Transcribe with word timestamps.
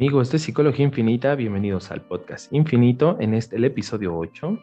Amigos 0.00 0.32
de 0.32 0.38
Psicología 0.38 0.86
Infinita, 0.86 1.34
bienvenidos 1.34 1.90
al 1.90 2.00
podcast 2.00 2.50
Infinito 2.54 3.18
en 3.20 3.34
este 3.34 3.56
el 3.56 3.66
episodio 3.66 4.16
8. 4.16 4.58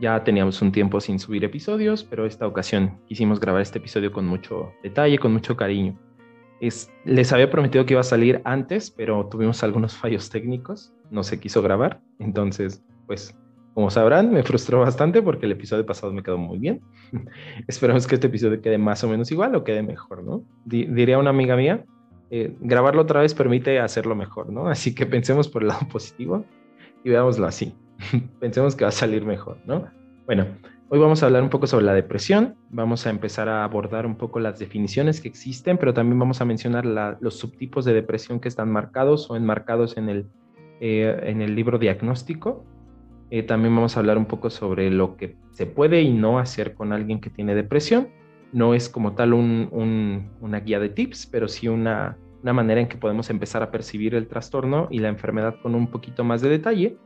Ya 0.00 0.24
teníamos 0.24 0.60
un 0.60 0.72
tiempo 0.72 1.00
sin 1.00 1.20
subir 1.20 1.44
episodios, 1.44 2.02
pero 2.02 2.26
esta 2.26 2.48
ocasión 2.48 2.98
quisimos 3.06 3.38
grabar 3.38 3.62
este 3.62 3.78
episodio 3.78 4.10
con 4.10 4.26
mucho 4.26 4.72
detalle, 4.82 5.20
con 5.20 5.32
mucho 5.32 5.56
cariño. 5.56 5.96
Es, 6.60 6.90
les 7.04 7.32
había 7.32 7.48
prometido 7.48 7.86
que 7.86 7.94
iba 7.94 8.00
a 8.00 8.02
salir 8.02 8.42
antes, 8.44 8.90
pero 8.90 9.28
tuvimos 9.28 9.62
algunos 9.62 9.96
fallos 9.96 10.28
técnicos, 10.30 10.92
no 11.12 11.22
se 11.22 11.38
quiso 11.38 11.62
grabar, 11.62 12.00
entonces, 12.18 12.84
pues, 13.06 13.38
como 13.74 13.88
sabrán, 13.88 14.32
me 14.32 14.42
frustró 14.42 14.80
bastante 14.80 15.22
porque 15.22 15.46
el 15.46 15.52
episodio 15.52 15.86
pasado 15.86 16.12
me 16.12 16.24
quedó 16.24 16.38
muy 16.38 16.58
bien. 16.58 16.80
Esperamos 17.68 18.08
que 18.08 18.16
este 18.16 18.26
episodio 18.26 18.60
quede 18.60 18.78
más 18.78 19.04
o 19.04 19.08
menos 19.08 19.30
igual 19.30 19.54
o 19.54 19.62
quede 19.62 19.84
mejor, 19.84 20.24
¿no? 20.24 20.42
diría 20.64 21.20
una 21.20 21.30
amiga 21.30 21.54
mía, 21.54 21.84
eh, 22.34 22.56
grabarlo 22.60 23.02
otra 23.02 23.20
vez 23.20 23.34
permite 23.34 23.78
hacerlo 23.78 24.14
mejor, 24.14 24.50
¿no? 24.50 24.66
Así 24.66 24.94
que 24.94 25.04
pensemos 25.04 25.48
por 25.48 25.60
el 25.60 25.68
lado 25.68 25.86
positivo 25.92 26.46
y 27.04 27.10
veámoslo 27.10 27.46
así. 27.46 27.74
pensemos 28.40 28.74
que 28.74 28.86
va 28.86 28.88
a 28.88 28.92
salir 28.92 29.22
mejor, 29.26 29.58
¿no? 29.66 29.84
Bueno, 30.24 30.46
hoy 30.88 30.98
vamos 30.98 31.22
a 31.22 31.26
hablar 31.26 31.42
un 31.42 31.50
poco 31.50 31.66
sobre 31.66 31.84
la 31.84 31.92
depresión, 31.92 32.54
vamos 32.70 33.06
a 33.06 33.10
empezar 33.10 33.50
a 33.50 33.64
abordar 33.64 34.06
un 34.06 34.16
poco 34.16 34.40
las 34.40 34.58
definiciones 34.58 35.20
que 35.20 35.28
existen, 35.28 35.76
pero 35.76 35.92
también 35.92 36.18
vamos 36.18 36.40
a 36.40 36.46
mencionar 36.46 36.86
los 37.20 37.36
subtipos 37.36 37.84
de 37.84 37.92
depresión 37.92 38.40
que 38.40 38.48
están 38.48 38.72
marcados 38.72 39.30
o 39.30 39.36
enmarcados 39.36 39.98
en 39.98 40.08
el, 40.08 40.26
eh, 40.80 41.20
en 41.24 41.42
el 41.42 41.54
libro 41.54 41.78
diagnóstico. 41.78 42.64
Eh, 43.28 43.42
también 43.42 43.74
vamos 43.74 43.98
a 43.98 44.00
hablar 44.00 44.16
un 44.16 44.24
poco 44.24 44.48
sobre 44.48 44.90
lo 44.90 45.18
que 45.18 45.36
se 45.50 45.66
puede 45.66 46.00
y 46.00 46.10
no 46.10 46.38
hacer 46.38 46.72
con 46.72 46.94
alguien 46.94 47.20
que 47.20 47.28
tiene 47.28 47.54
depresión. 47.54 48.08
No 48.54 48.72
es 48.72 48.88
como 48.88 49.12
tal 49.12 49.34
una 49.34 50.60
guía 50.60 50.78
de 50.78 50.90
tips, 50.90 51.26
pero 51.26 51.48
sí 51.48 51.68
una, 51.68 52.18
una 52.42 52.52
manera 52.52 52.80
en 52.80 52.88
que 52.88 52.96
podemos 52.96 53.30
empezar 53.30 53.62
a 53.62 53.70
percibir 53.70 54.14
el 54.14 54.26
trastorno 54.26 54.88
y 54.90 54.98
la 54.98 55.08
enfermedad 55.08 55.56
con 55.62 55.74
un 55.74 55.86
poquito 55.88 56.24
más 56.24 56.40
de 56.40 56.48
detalle. 56.48 56.98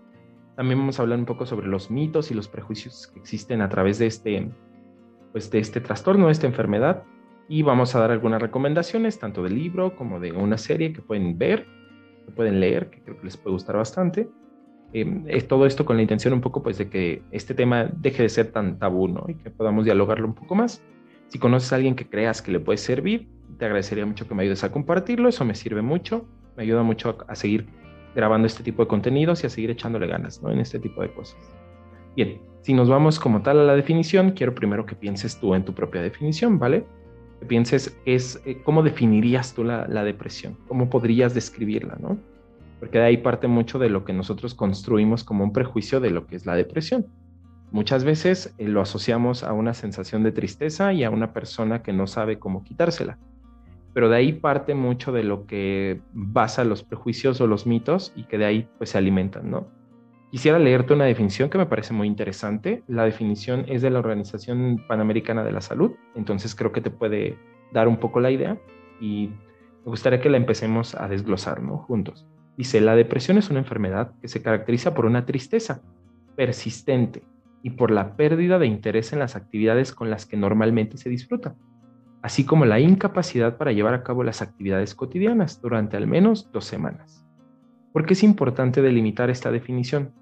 También 0.56 0.78
vamos 0.78 0.98
a 0.98 1.02
hablar 1.02 1.18
un 1.18 1.26
poco 1.26 1.44
sobre 1.44 1.66
los 1.66 1.90
mitos 1.90 2.30
y 2.30 2.34
los 2.34 2.48
prejuicios 2.48 3.08
que 3.08 3.20
existen 3.20 3.60
a 3.60 3.68
través 3.68 3.98
de 3.98 4.06
este, 4.06 4.50
pues 5.32 5.50
de 5.50 5.58
este 5.58 5.80
trastorno, 5.80 6.26
de 6.26 6.32
esta 6.32 6.46
enfermedad. 6.46 7.02
Y 7.48 7.62
vamos 7.62 7.94
a 7.94 8.00
dar 8.00 8.10
algunas 8.10 8.40
recomendaciones, 8.40 9.18
tanto 9.18 9.42
del 9.42 9.54
libro 9.54 9.94
como 9.94 10.18
de 10.18 10.32
una 10.32 10.56
serie 10.56 10.92
que 10.92 11.02
pueden 11.02 11.38
ver, 11.38 11.66
que 12.24 12.32
pueden 12.32 12.58
leer, 12.58 12.88
que 12.90 13.02
creo 13.02 13.18
que 13.18 13.24
les 13.24 13.36
puede 13.36 13.52
gustar 13.52 13.76
bastante. 13.76 14.28
Eh, 14.92 15.22
es 15.26 15.46
todo 15.46 15.66
esto 15.66 15.84
con 15.84 15.96
la 15.96 16.02
intención 16.02 16.32
un 16.32 16.40
poco 16.40 16.62
pues 16.62 16.78
de 16.78 16.88
que 16.88 17.22
este 17.30 17.54
tema 17.54 17.84
deje 17.84 18.22
de 18.22 18.28
ser 18.30 18.52
tan 18.52 18.78
tabú, 18.78 19.08
¿no? 19.08 19.26
Y 19.28 19.34
que 19.34 19.50
podamos 19.50 19.84
dialogarlo 19.84 20.26
un 20.26 20.34
poco 20.34 20.54
más. 20.54 20.82
Si 21.28 21.38
conoces 21.38 21.72
a 21.72 21.76
alguien 21.76 21.96
que 21.96 22.08
creas 22.08 22.40
que 22.40 22.52
le 22.52 22.60
puede 22.60 22.78
servir, 22.78 23.28
te 23.58 23.64
agradecería 23.64 24.06
mucho 24.06 24.28
que 24.28 24.34
me 24.34 24.42
ayudes 24.42 24.64
a 24.64 24.70
compartirlo, 24.70 25.28
eso 25.28 25.44
me 25.44 25.54
sirve 25.54 25.82
mucho, 25.82 26.26
me 26.56 26.62
ayuda 26.62 26.82
mucho 26.82 27.18
a, 27.26 27.34
seguir 27.34 27.66
grabando 28.14 28.46
este 28.46 28.62
tipo 28.62 28.82
de 28.82 28.88
contenidos 28.88 29.42
y 29.42 29.46
a 29.46 29.50
seguir 29.50 29.70
echándole 29.70 30.06
ganas 30.06 30.42
¿no? 30.42 30.50
en 30.50 30.60
este 30.60 30.78
tipo 30.78 31.02
de 31.02 31.12
cosas. 31.12 31.38
Bien, 32.14 32.40
si 32.62 32.72
nos 32.74 32.88
vamos 32.88 33.18
como 33.18 33.42
tal 33.42 33.58
a 33.58 33.64
la 33.64 33.74
definición, 33.74 34.32
quiero 34.32 34.54
primero 34.54 34.86
que 34.86 34.94
pienses 34.94 35.38
tú 35.38 35.54
en 35.54 35.64
tu 35.64 35.74
propia 35.74 36.00
definición, 36.00 36.58
¿vale? 36.58 36.84
Que 37.40 37.46
pienses 37.46 37.98
es, 38.06 38.40
eh, 38.46 38.62
cómo 38.64 38.82
definirías 38.82 39.54
tú 39.54 39.64
la, 39.64 39.86
la, 39.86 40.02
depresión, 40.02 40.56
cómo 40.66 40.88
podrías 40.88 41.34
describirla, 41.34 41.96
¿no? 42.00 42.18
Porque 42.80 42.98
de 42.98 43.04
ahí 43.04 43.16
parte 43.18 43.48
mucho 43.48 43.78
de 43.78 43.90
lo 43.90 44.04
que 44.04 44.14
nosotros 44.14 44.54
construimos 44.54 45.24
como 45.24 45.44
un 45.44 45.52
prejuicio 45.52 46.00
de 46.00 46.10
lo 46.10 46.26
que 46.26 46.36
es 46.36 46.46
la 46.46 46.54
depresión. 46.54 47.06
Muchas 47.76 48.04
veces 48.04 48.54
eh, 48.56 48.68
lo 48.68 48.80
asociamos 48.80 49.44
a 49.44 49.52
una 49.52 49.74
sensación 49.74 50.22
de 50.22 50.32
tristeza 50.32 50.94
y 50.94 51.04
a 51.04 51.10
una 51.10 51.34
persona 51.34 51.82
que 51.82 51.92
no 51.92 52.06
sabe 52.06 52.38
cómo 52.38 52.64
quitársela 52.64 53.18
pero 53.92 54.08
de 54.08 54.16
ahí 54.16 54.32
parte 54.32 54.74
mucho 54.74 55.12
de 55.12 55.24
lo 55.24 55.46
que 55.46 56.00
basa 56.12 56.64
los 56.64 56.82
prejuicios 56.82 57.38
o 57.42 57.46
los 57.46 57.66
mitos 57.66 58.14
y 58.16 58.24
que 58.24 58.38
de 58.38 58.46
ahí 58.46 58.68
pues 58.78 58.90
se 58.90 58.98
alimentan, 58.98 59.50
¿no? 59.50 59.68
Quisiera 60.30 60.58
leerte 60.58 60.94
una 60.94 61.04
definición 61.04 61.50
que 61.50 61.58
me 61.58 61.66
parece 61.66 61.92
muy 61.94 62.06
interesante. 62.06 62.82
La 62.88 63.04
definición 63.04 63.64
es 63.68 63.80
de 63.82 63.90
la 63.90 63.98
Organización 63.98 64.84
Panamericana 64.86 65.44
de 65.44 65.52
la 65.52 65.60
Salud, 65.62 65.92
entonces 66.14 66.54
creo 66.54 66.72
que 66.72 66.82
te 66.82 66.90
puede 66.90 67.38
dar 67.72 67.88
un 67.88 67.98
poco 67.98 68.20
la 68.20 68.30
idea 68.30 68.58
y 69.00 69.30
me 69.84 69.90
gustaría 69.90 70.20
que 70.20 70.30
la 70.30 70.36
empecemos 70.38 70.94
a 70.94 71.08
desglosar, 71.08 71.62
¿no? 71.62 71.78
Juntos. 71.78 72.26
Dice, 72.56 72.80
la 72.80 72.96
depresión 72.96 73.36
es 73.36 73.50
una 73.50 73.60
enfermedad 73.60 74.12
que 74.20 74.28
se 74.28 74.42
caracteriza 74.42 74.94
por 74.94 75.06
una 75.06 75.26
tristeza 75.26 75.82
persistente 76.36 77.22
y 77.62 77.70
por 77.70 77.90
la 77.90 78.16
pérdida 78.16 78.58
de 78.58 78.66
interés 78.66 79.12
en 79.12 79.18
las 79.18 79.36
actividades 79.36 79.92
con 79.92 80.10
las 80.10 80.26
que 80.26 80.36
normalmente 80.36 80.96
se 80.96 81.08
disfruta 81.08 81.56
así 82.26 82.44
como 82.44 82.64
la 82.64 82.80
incapacidad 82.80 83.56
para 83.56 83.70
llevar 83.70 83.94
a 83.94 84.02
cabo 84.02 84.24
las 84.24 84.42
actividades 84.42 84.96
cotidianas 84.96 85.60
durante 85.62 85.96
al 85.96 86.08
menos 86.08 86.50
dos 86.50 86.64
semanas. 86.64 87.24
¿Por 87.92 88.04
qué 88.04 88.14
es 88.14 88.24
importante 88.24 88.82
delimitar 88.82 89.30
esta 89.30 89.52
definición? 89.52 90.12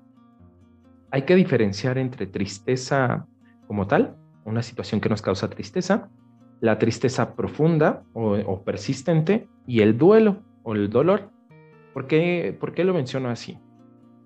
Hay 1.10 1.22
que 1.22 1.34
diferenciar 1.34 1.96
entre 1.96 2.26
tristeza 2.26 3.26
como 3.66 3.86
tal, 3.86 4.18
una 4.44 4.60
situación 4.62 5.00
que 5.00 5.08
nos 5.08 5.22
causa 5.22 5.48
tristeza, 5.48 6.10
la 6.60 6.78
tristeza 6.78 7.34
profunda 7.34 8.02
o, 8.12 8.62
persistente 8.62 9.48
y 9.66 9.80
el 9.80 9.96
duelo 9.96 10.42
o 10.62 10.74
el 10.74 10.90
dolor. 10.90 11.30
¿Por 11.94 12.06
qué, 12.06 12.54
por 12.60 12.74
qué 12.74 12.84
lo 12.84 12.92
menciono 12.92 13.30
así? 13.30 13.58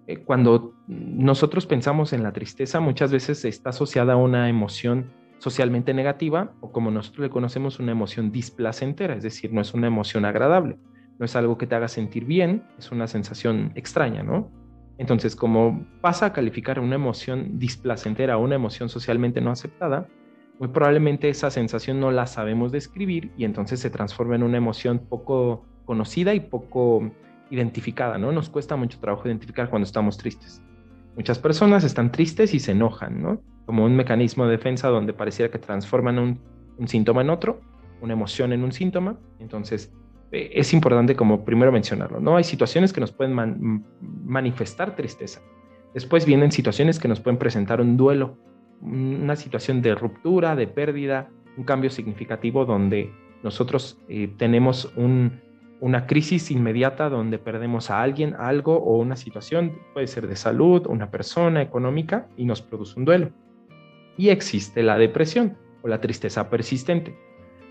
Eh, 0.08 0.24
cuando 0.24 0.74
nosotros 0.86 1.66
pensamos 1.66 2.14
en 2.14 2.22
la 2.22 2.32
tristeza, 2.32 2.80
muchas 2.80 3.12
veces 3.12 3.44
está 3.44 3.70
asociada 3.70 4.14
a 4.14 4.16
una 4.16 4.48
emoción 4.48 5.12
socialmente 5.36 5.92
negativa 5.92 6.54
o 6.60 6.72
como 6.72 6.90
nosotros 6.90 7.24
le 7.24 7.30
conocemos 7.30 7.78
una 7.78 7.92
emoción 7.92 8.32
displacentera, 8.32 9.14
es 9.14 9.22
decir, 9.22 9.52
no 9.52 9.60
es 9.60 9.74
una 9.74 9.86
emoción 9.86 10.24
agradable, 10.24 10.78
no 11.18 11.26
es 11.26 11.36
algo 11.36 11.58
que 11.58 11.66
te 11.66 11.74
haga 11.74 11.88
sentir 11.88 12.24
bien, 12.24 12.64
es 12.78 12.90
una 12.90 13.06
sensación 13.06 13.70
extraña, 13.74 14.22
¿no? 14.22 14.50
Entonces, 14.96 15.36
como 15.36 15.86
pasa 16.00 16.26
a 16.26 16.32
calificar 16.32 16.80
una 16.80 16.94
emoción 16.94 17.58
displacentera 17.58 18.38
o 18.38 18.42
una 18.42 18.54
emoción 18.54 18.88
socialmente 18.88 19.42
no 19.42 19.50
aceptada, 19.50 20.08
muy 20.58 20.68
probablemente 20.68 21.28
esa 21.28 21.50
sensación 21.50 22.00
no 22.00 22.10
la 22.12 22.26
sabemos 22.26 22.72
describir 22.72 23.30
y 23.36 23.44
entonces 23.44 23.78
se 23.78 23.90
transforma 23.90 24.36
en 24.36 24.42
una 24.42 24.56
emoción 24.56 25.00
poco 25.06 25.66
conocida 25.84 26.32
y 26.32 26.40
poco 26.40 27.12
identificada, 27.50 28.18
¿no? 28.18 28.32
Nos 28.32 28.48
cuesta 28.48 28.76
mucho 28.76 28.98
trabajo 28.98 29.28
identificar 29.28 29.70
cuando 29.70 29.84
estamos 29.84 30.18
tristes. 30.18 30.62
Muchas 31.16 31.38
personas 31.38 31.84
están 31.84 32.12
tristes 32.12 32.54
y 32.54 32.60
se 32.60 32.72
enojan, 32.72 33.22
¿no? 33.22 33.42
Como 33.66 33.84
un 33.84 33.96
mecanismo 33.96 34.44
de 34.44 34.52
defensa 34.52 34.88
donde 34.88 35.12
pareciera 35.12 35.50
que 35.50 35.58
transforman 35.58 36.18
un, 36.18 36.88
síntoma 36.88 37.22
en 37.22 37.30
otro, 37.30 37.60
una 38.00 38.12
emoción 38.12 38.52
en 38.52 38.62
un 38.62 38.72
síntoma. 38.72 39.18
Entonces, 39.40 39.92
eh, 40.30 40.50
es 40.54 40.72
importante 40.72 41.16
como 41.16 41.44
primero 41.44 41.72
mencionarlo, 41.72 42.20
¿no? 42.20 42.36
Hay 42.36 42.44
situaciones 42.44 42.92
que 42.92 43.00
nos 43.00 43.12
pueden 43.12 43.84
manifestar 44.24 44.94
tristeza. 44.94 45.40
Después 45.94 46.24
vienen 46.26 46.52
situaciones 46.52 46.98
que 46.98 47.08
nos 47.08 47.20
pueden 47.20 47.38
presentar 47.38 47.80
un 47.80 47.96
duelo, 47.96 48.36
una 48.80 49.34
situación 49.34 49.82
de 49.82 49.94
ruptura, 49.94 50.54
de 50.54 50.68
pérdida, 50.68 51.30
un 51.56 51.64
cambio 51.64 51.90
significativo 51.90 52.64
donde 52.64 53.12
nosotros 53.42 53.98
eh, 54.08 54.32
tenemos 54.36 54.92
un, 54.96 55.40
una 55.80 56.06
crisis 56.06 56.50
inmediata 56.50 57.08
donde 57.08 57.38
perdemos 57.38 57.90
a 57.90 58.02
alguien, 58.02 58.34
algo 58.34 58.76
o 58.76 58.98
una 58.98 59.16
situación, 59.16 59.78
puede 59.94 60.06
ser 60.06 60.26
de 60.26 60.36
salud, 60.36 60.86
una 60.86 61.10
persona 61.10 61.62
económica, 61.62 62.28
y 62.36 62.44
nos 62.44 62.62
produce 62.62 62.98
un 62.98 63.04
duelo. 63.04 63.30
Y 64.16 64.30
existe 64.30 64.82
la 64.82 64.98
depresión 64.98 65.56
o 65.82 65.88
la 65.88 66.00
tristeza 66.00 66.50
persistente. 66.50 67.16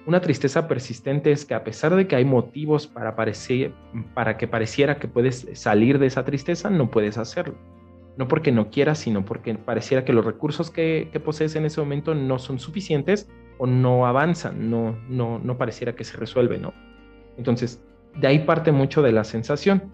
Una 0.06 0.22
tristeza 0.22 0.70
persistente 0.70 1.34
es 1.34 1.44
que 1.44 1.54
a 1.54 1.66
pesar 1.66 1.94
de 1.96 2.08
que 2.08 2.16
hay 2.16 2.24
motivos 2.24 2.88
para, 2.88 3.18
parecer, 3.18 3.74
para 4.14 4.38
que 4.38 4.48
pareciera 4.48 5.00
que 5.00 5.10
puedes 5.10 5.50
salir 5.54 6.00
de 6.00 6.06
esa 6.06 6.24
tristeza, 6.24 6.70
no 6.70 6.90
puedes 6.90 7.18
hacerlo. 7.18 7.56
No 8.16 8.30
porque 8.30 8.54
no 8.54 8.70
quieras, 8.70 9.00
sino 9.00 9.26
porque 9.26 9.54
pareciera 9.56 10.06
que 10.06 10.14
los 10.14 10.24
recursos 10.24 10.72
que, 10.72 11.10
que 11.12 11.20
posees 11.20 11.58
en 11.58 11.66
ese 11.66 11.82
momento 11.82 12.16
no 12.16 12.40
son 12.40 12.58
suficientes 12.58 13.30
o 13.58 13.68
no 13.68 14.08
avanzan, 14.08 14.72
no, 14.72 14.98
no, 15.10 15.40
no 15.40 15.58
pareciera 15.58 15.94
que 15.94 16.06
se 16.06 16.16
resuelve, 16.16 16.58
¿no? 16.58 16.74
Entonces, 17.38 17.84
de 18.16 18.28
ahí 18.28 18.40
parte 18.40 18.72
mucho 18.72 19.02
de 19.02 19.12
la 19.12 19.24
sensación. 19.24 19.92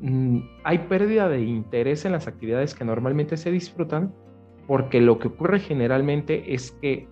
Mm, 0.00 0.40
hay 0.64 0.78
pérdida 0.78 1.28
de 1.28 1.42
interés 1.42 2.04
en 2.04 2.12
las 2.12 2.26
actividades 2.28 2.74
que 2.74 2.84
normalmente 2.84 3.36
se 3.36 3.50
disfrutan 3.50 4.14
porque 4.66 5.00
lo 5.00 5.18
que 5.18 5.28
ocurre 5.28 5.60
generalmente 5.60 6.54
es 6.54 6.72
que 6.82 7.08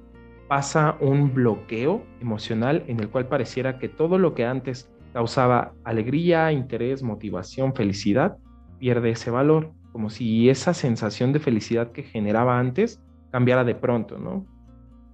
pasa 0.48 0.96
un 1.00 1.34
bloqueo 1.34 2.04
emocional 2.20 2.84
en 2.86 3.00
el 3.00 3.08
cual 3.08 3.26
pareciera 3.26 3.78
que 3.78 3.88
todo 3.88 4.18
lo 4.18 4.34
que 4.34 4.44
antes 4.44 4.90
causaba 5.12 5.72
alegría, 5.82 6.52
interés, 6.52 7.02
motivación, 7.02 7.74
felicidad, 7.74 8.36
pierde 8.78 9.10
ese 9.10 9.30
valor, 9.30 9.72
como 9.90 10.10
si 10.10 10.50
esa 10.50 10.74
sensación 10.74 11.32
de 11.32 11.40
felicidad 11.40 11.90
que 11.92 12.02
generaba 12.02 12.58
antes 12.58 13.02
cambiara 13.32 13.64
de 13.64 13.74
pronto, 13.74 14.18
¿no? 14.18 14.44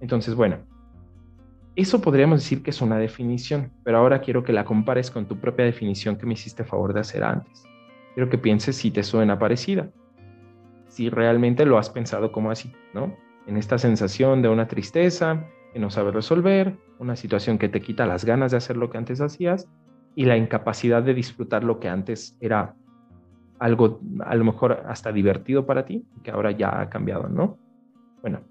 Entonces, 0.01 0.35
bueno, 0.35 0.57
eso 1.75 2.01
podríamos 2.01 2.41
decir 2.41 2.61
que 2.61 2.69
es 2.69 2.81
una 2.81 2.97
definición, 2.97 3.71
pero 3.83 3.97
ahora 3.97 4.21
quiero 4.21 4.43
que 4.43 4.53
la 4.53 4.65
compares 4.65 5.09
con 5.09 5.25
tu 5.25 5.37
propia 5.39 5.65
definición 5.65 6.17
que 6.17 6.25
me 6.25 6.33
hiciste 6.33 6.63
favor 6.63 6.93
de 6.93 6.99
hacer 6.99 7.23
antes. 7.23 7.63
Quiero 8.13 8.29
que 8.29 8.37
pienses 8.37 8.75
si 8.75 8.91
te 8.91 9.01
suena 9.01 9.39
parecida, 9.39 9.89
si 10.87 11.09
realmente 11.09 11.65
lo 11.65 11.79
has 11.79 11.89
pensado 11.89 12.31
como 12.31 12.51
así, 12.51 12.71
¿no? 12.93 13.15
En 13.47 13.57
esta 13.57 13.79
sensación 13.79 14.41
de 14.43 14.49
una 14.49 14.67
tristeza 14.67 15.47
que 15.73 15.79
no 15.79 15.89
sabes 15.89 16.13
resolver, 16.13 16.77
una 16.99 17.15
situación 17.15 17.57
que 17.57 17.69
te 17.69 17.81
quita 17.81 18.05
las 18.05 18.23
ganas 18.23 18.51
de 18.51 18.57
hacer 18.57 18.77
lo 18.77 18.91
que 18.91 18.99
antes 18.99 19.19
hacías, 19.19 19.67
y 20.15 20.25
la 20.25 20.37
incapacidad 20.37 21.01
de 21.01 21.15
disfrutar 21.15 21.63
lo 21.63 21.79
que 21.79 21.89
antes 21.89 22.37
era 22.39 22.75
algo 23.57 23.99
a 24.19 24.35
lo 24.35 24.43
mejor 24.43 24.83
hasta 24.87 25.11
divertido 25.11 25.65
para 25.65 25.85
ti, 25.85 26.05
que 26.21 26.29
ahora 26.29 26.51
ya 26.51 26.81
ha 26.81 26.89
cambiado, 26.89 27.27
¿no? 27.27 27.57
Bueno, 28.21 28.41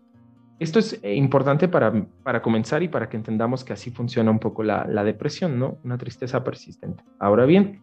esto 0.62 0.78
es 0.78 0.98
eh, 1.02 1.14
importante 1.14 1.68
para, 1.68 1.92
para 2.22 2.42
comenzar 2.42 2.82
y 2.82 2.88
para 2.88 3.08
que 3.08 3.16
entendamos 3.16 3.64
que 3.64 3.72
así 3.72 3.90
funciona 3.90 4.30
un 4.30 4.38
poco 4.38 4.62
la, 4.62 4.86
la 4.88 5.04
depresión, 5.04 5.58
¿no? 5.58 5.78
Una 5.84 5.98
tristeza 5.98 6.44
persistente. 6.44 7.02
Ahora 7.18 7.46
bien, 7.46 7.82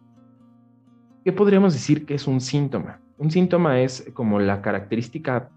¿qué 1.24 1.32
podríamos 1.32 1.72
decir 1.72 2.06
que 2.06 2.14
es 2.14 2.26
un 2.26 2.40
síntoma? 2.40 3.00
Un 3.18 3.30
síntoma 3.30 3.80
es 3.80 4.10
como 4.14 4.40
la 4.40 4.62
característica 4.62 5.50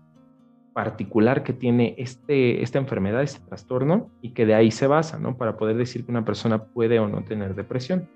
particular 0.74 1.44
que 1.44 1.54
tiene 1.54 1.96
este, 1.98 2.62
esta 2.62 2.80
enfermedad, 2.80 3.24
este 3.24 3.46
trastorno, 3.48 4.10
y 4.22 4.32
que 4.32 4.46
de 4.46 4.56
ahí 4.56 4.72
se 4.72 4.88
basa, 4.88 5.20
¿no? 5.20 5.38
Para 5.38 5.56
poder 5.56 5.78
decir 5.78 6.06
que 6.06 6.12
una 6.12 6.26
persona 6.26 6.66
puede 6.66 7.00
o 7.00 7.08
no 7.08 7.24
tener 7.24 7.56
depresión. 7.56 8.10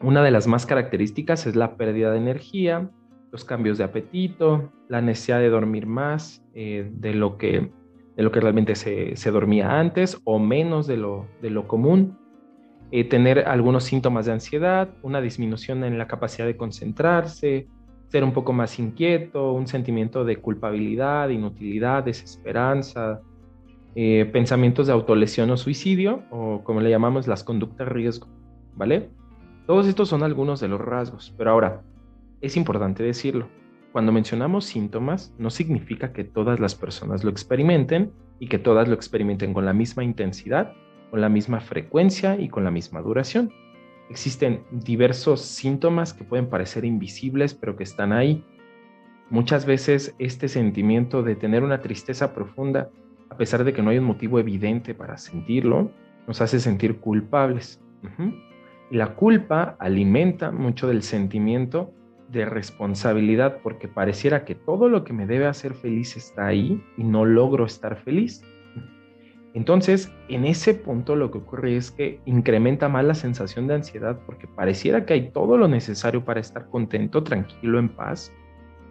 Una 0.00 0.22
de 0.22 0.30
las 0.30 0.46
más 0.46 0.66
características 0.66 1.46
es 1.46 1.54
la 1.54 1.76
pérdida 1.76 2.10
de 2.10 2.18
energía, 2.18 2.90
los 3.34 3.44
cambios 3.44 3.78
de 3.78 3.84
apetito, 3.84 4.70
la 4.88 5.00
necesidad 5.00 5.40
de 5.40 5.48
dormir 5.48 5.88
más 5.88 6.40
eh, 6.54 6.88
de, 6.92 7.14
lo 7.14 7.36
que, 7.36 7.72
de 8.16 8.22
lo 8.22 8.30
que 8.30 8.38
realmente 8.38 8.76
se, 8.76 9.16
se, 9.16 9.32
dormía 9.32 9.80
antes 9.80 10.20
o 10.22 10.38
menos 10.38 10.86
de 10.86 10.98
lo, 10.98 11.26
de 11.42 11.50
lo 11.50 11.66
común, 11.66 12.16
eh, 12.92 13.02
tener 13.02 13.40
algunos 13.48 13.82
síntomas 13.82 14.26
de 14.26 14.32
ansiedad, 14.34 14.88
una 15.02 15.20
disminución 15.20 15.82
en 15.82 15.98
la 15.98 16.06
capacidad 16.06 16.46
de 16.46 16.56
concentrarse, 16.56 17.66
ser 18.06 18.22
un 18.22 18.32
poco 18.32 18.52
más 18.52 18.78
inquieto, 18.78 19.50
un 19.52 19.66
sentimiento 19.66 20.24
de 20.24 20.36
culpabilidad, 20.36 21.28
inutilidad, 21.30 22.04
desesperanza, 22.04 23.20
eh, 23.96 24.30
pensamientos 24.32 24.86
de 24.86 24.92
autolesión 24.92 25.50
o 25.50 25.56
suicidio, 25.56 26.22
o 26.30 26.62
como 26.62 26.80
le 26.80 26.88
llamamos 26.88 27.26
las 27.26 27.42
conductas 27.42 27.88
riesgo, 27.88 28.28
¿vale? 28.76 29.10
Todos 29.66 29.88
estos 29.88 30.08
son 30.08 30.22
algunos 30.22 30.60
de 30.60 30.68
los 30.68 30.80
rasgos, 30.80 31.34
pero 31.36 31.50
ahora, 31.50 31.82
es 32.44 32.56
importante 32.56 33.02
decirlo, 33.02 33.48
cuando 33.92 34.12
mencionamos 34.12 34.66
síntomas, 34.66 35.32
no 35.38 35.50
significa 35.50 36.12
que 36.12 36.24
todas 36.24 36.60
las 36.60 36.74
personas 36.74 37.24
lo 37.24 37.30
experimenten 37.30 38.12
y 38.38 38.48
que 38.48 38.58
todas 38.58 38.86
lo 38.86 38.94
experimenten 38.94 39.54
con 39.54 39.64
la 39.64 39.72
misma 39.72 40.04
intensidad, 40.04 40.74
con 41.10 41.20
la 41.20 41.28
misma 41.28 41.60
frecuencia 41.60 42.38
y 42.38 42.48
con 42.48 42.64
la 42.64 42.70
misma 42.70 43.00
duración. 43.00 43.50
Existen 44.10 44.64
diversos 44.70 45.40
síntomas 45.40 46.12
que 46.12 46.24
pueden 46.24 46.50
parecer 46.50 46.84
invisibles, 46.84 47.54
pero 47.54 47.76
que 47.76 47.84
están 47.84 48.12
ahí. 48.12 48.44
Muchas 49.30 49.64
veces 49.64 50.14
este 50.18 50.48
sentimiento 50.48 51.22
de 51.22 51.36
tener 51.36 51.62
una 51.62 51.80
tristeza 51.80 52.34
profunda, 52.34 52.90
a 53.30 53.36
pesar 53.38 53.64
de 53.64 53.72
que 53.72 53.80
no 53.80 53.88
hay 53.88 53.98
un 53.98 54.04
motivo 54.04 54.38
evidente 54.38 54.94
para 54.94 55.16
sentirlo, 55.16 55.90
nos 56.26 56.42
hace 56.42 56.60
sentir 56.60 56.98
culpables. 56.98 57.80
Y 58.90 58.96
la 58.96 59.14
culpa 59.14 59.76
alimenta 59.78 60.50
mucho 60.50 60.88
del 60.88 61.02
sentimiento 61.02 61.94
de 62.34 62.44
responsabilidad 62.44 63.60
porque 63.62 63.88
pareciera 63.88 64.44
que 64.44 64.54
todo 64.54 64.90
lo 64.90 65.04
que 65.04 65.14
me 65.14 65.26
debe 65.26 65.46
hacer 65.46 65.72
feliz 65.74 66.16
está 66.16 66.46
ahí 66.46 66.84
y 66.98 67.04
no 67.04 67.24
logro 67.24 67.64
estar 67.64 67.96
feliz. 67.96 68.42
Entonces, 69.54 70.12
en 70.28 70.44
ese 70.44 70.74
punto 70.74 71.14
lo 71.14 71.30
que 71.30 71.38
ocurre 71.38 71.76
es 71.76 71.92
que 71.92 72.20
incrementa 72.26 72.88
más 72.88 73.04
la 73.04 73.14
sensación 73.14 73.68
de 73.68 73.74
ansiedad 73.74 74.18
porque 74.26 74.48
pareciera 74.48 75.06
que 75.06 75.14
hay 75.14 75.30
todo 75.30 75.56
lo 75.56 75.68
necesario 75.68 76.24
para 76.24 76.40
estar 76.40 76.68
contento, 76.68 77.22
tranquilo, 77.22 77.78
en 77.78 77.88
paz, 77.88 78.32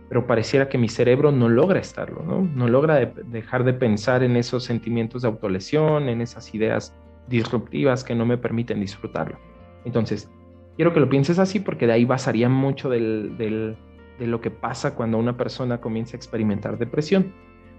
pero 0.07 0.25
pareciera 0.25 0.69
que 0.69 0.77
mi 0.77 0.87
cerebro 0.87 1.33
no 1.33 1.49
logra 1.49 1.79
estarlo, 1.79 2.23
¿no? 2.23 2.41
No 2.41 2.69
logra 2.69 2.95
dejar 3.05 3.65
de 3.65 3.73
pensar 3.73 4.23
en 4.23 4.37
esos 4.37 4.63
sentimientos 4.63 5.23
de 5.23 5.27
autolesión, 5.27 6.07
en 6.07 6.21
esas 6.21 6.53
ideas 6.55 6.95
disruptivas 7.27 8.03
que 8.03 8.15
no 8.15 8.25
me 8.25 8.37
permiten 8.37 8.79
disfrutarlo. 8.79 9.37
Entonces, 9.83 10.29
quiero 10.75 10.93
que 10.93 10.99
lo 10.99 11.09
pienses 11.09 11.39
así 11.39 11.59
porque 11.59 11.87
de 11.87 11.93
ahí 11.93 12.05
basaría 12.05 12.49
mucho 12.49 12.89
de 12.89 13.75
lo 14.19 14.41
que 14.41 14.51
pasa 14.51 14.95
cuando 14.95 15.17
una 15.17 15.37
persona 15.37 15.79
comienza 15.79 16.15
a 16.15 16.19
experimentar 16.19 16.77
depresión. 16.77 17.33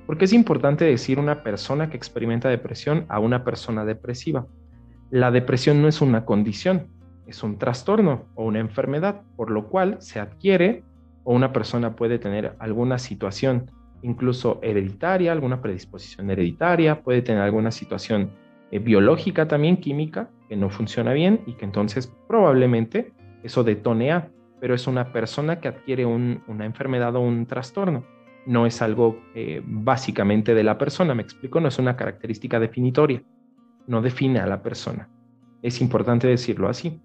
Porque 0.07 0.27
es 0.27 0.33
importante 0.33 0.85
decir 0.85 1.19
una 1.19 1.43
persona 1.43 1.89
que 1.89 1.97
experimenta 1.97 2.49
depresión 2.49 3.07
a 3.09 3.19
una 3.21 3.43
persona 3.43 3.85
depresiva. 3.85 4.47
La 5.11 5.31
depresión 5.31 5.81
no 5.81 5.89
es 5.89 6.03
una 6.03 6.27
condición, 6.27 6.89
es 7.27 7.43
un 7.43 7.59
trastorno 7.59 8.27
o 8.35 8.45
una 8.45 8.59
enfermedad, 8.59 9.23
por 9.37 9.51
lo 9.51 9.69
cual 9.69 9.97
se 10.01 10.21
adquiere 10.21 10.85
o 11.23 11.35
una 11.35 11.53
persona 11.53 11.97
puede 11.97 12.19
tener 12.19 12.55
alguna 12.59 12.99
situación 12.99 13.71
incluso 14.03 14.61
hereditaria, 14.63 15.33
alguna 15.33 15.63
predisposición 15.63 16.31
hereditaria, 16.31 17.01
puede 17.01 17.23
tener 17.23 17.41
alguna 17.41 17.71
situación 17.71 18.31
eh, 18.75 18.79
biológica 18.81 19.49
también, 19.49 19.79
química, 19.79 20.31
que 20.49 20.57
no 20.57 20.69
funciona 20.71 21.13
bien 21.13 21.41
y 21.47 21.55
que 21.55 21.65
entonces 21.65 22.13
probablemente 22.29 23.13
eso 23.43 23.65
detonea, 23.65 24.31
pero 24.61 24.75
es 24.75 24.87
una 24.87 25.13
persona 25.13 25.61
que 25.61 25.69
adquiere 25.69 26.07
una 26.07 26.65
enfermedad 26.65 27.17
o 27.17 27.21
un 27.21 27.47
trastorno 27.47 28.05
no 28.47 28.67
es 28.67 28.83
algo 28.83 29.23
eh, 29.35 29.63
básicamente 29.65 30.55
de 30.55 30.65
la 30.65 30.79
persona, 30.79 31.15
me 31.15 31.23
explico, 31.23 31.61
no 31.61 31.69
es 31.69 31.79
una 31.79 31.97
característica 31.97 32.61
definitoria, 32.61 33.23
no 33.87 34.03
define 34.03 34.41
a 34.41 34.47
la 34.47 34.63
persona. 34.63 35.09
Es 35.63 35.81
importante 35.81 36.27
decirlo 36.27 36.69
así. 36.69 37.01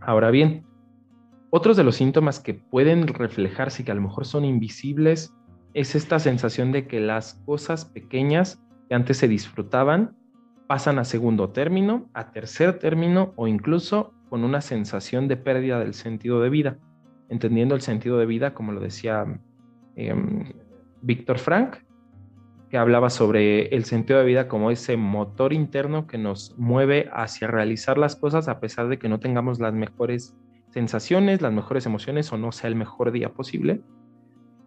Ahora 0.00 0.30
bien, 0.30 0.64
otros 1.50 1.76
de 1.76 1.84
los 1.84 1.96
síntomas 1.96 2.40
que 2.40 2.54
pueden 2.54 3.06
reflejarse 3.06 3.82
y 3.82 3.84
que 3.84 3.92
a 3.92 3.94
lo 3.94 4.00
mejor 4.00 4.24
son 4.24 4.44
invisibles 4.44 5.34
es 5.74 5.94
esta 5.94 6.18
sensación 6.18 6.72
de 6.72 6.86
que 6.86 7.00
las 7.00 7.34
cosas 7.46 7.84
pequeñas 7.84 8.62
que 8.88 8.94
antes 8.94 9.18
se 9.18 9.28
disfrutaban 9.28 10.16
pasan 10.72 10.98
a 10.98 11.04
segundo 11.04 11.50
término, 11.50 12.08
a 12.14 12.32
tercer 12.32 12.78
término 12.78 13.34
o 13.36 13.46
incluso 13.46 14.14
con 14.30 14.42
una 14.42 14.62
sensación 14.62 15.28
de 15.28 15.36
pérdida 15.36 15.78
del 15.78 15.92
sentido 15.92 16.40
de 16.40 16.48
vida, 16.48 16.78
entendiendo 17.28 17.74
el 17.74 17.82
sentido 17.82 18.16
de 18.16 18.24
vida, 18.24 18.54
como 18.54 18.72
lo 18.72 18.80
decía 18.80 19.26
Em, 19.96 20.52
Víctor 21.02 21.38
Frank, 21.38 21.76
que 22.70 22.78
hablaba 22.78 23.10
sobre 23.10 23.66
el 23.74 23.84
sentido 23.84 24.18
de 24.18 24.24
vida 24.24 24.48
como 24.48 24.70
ese 24.70 24.96
motor 24.96 25.52
interno 25.52 26.06
que 26.06 26.16
nos 26.16 26.56
mueve 26.58 27.10
hacia 27.12 27.48
realizar 27.48 27.98
las 27.98 28.16
cosas 28.16 28.48
a 28.48 28.60
pesar 28.60 28.88
de 28.88 28.98
que 28.98 29.10
no 29.10 29.20
tengamos 29.20 29.60
las 29.60 29.74
mejores 29.74 30.34
sensaciones, 30.70 31.42
las 31.42 31.52
mejores 31.52 31.84
emociones 31.84 32.32
o 32.32 32.38
no 32.38 32.50
sea 32.50 32.68
el 32.68 32.76
mejor 32.76 33.12
día 33.12 33.34
posible. 33.34 33.82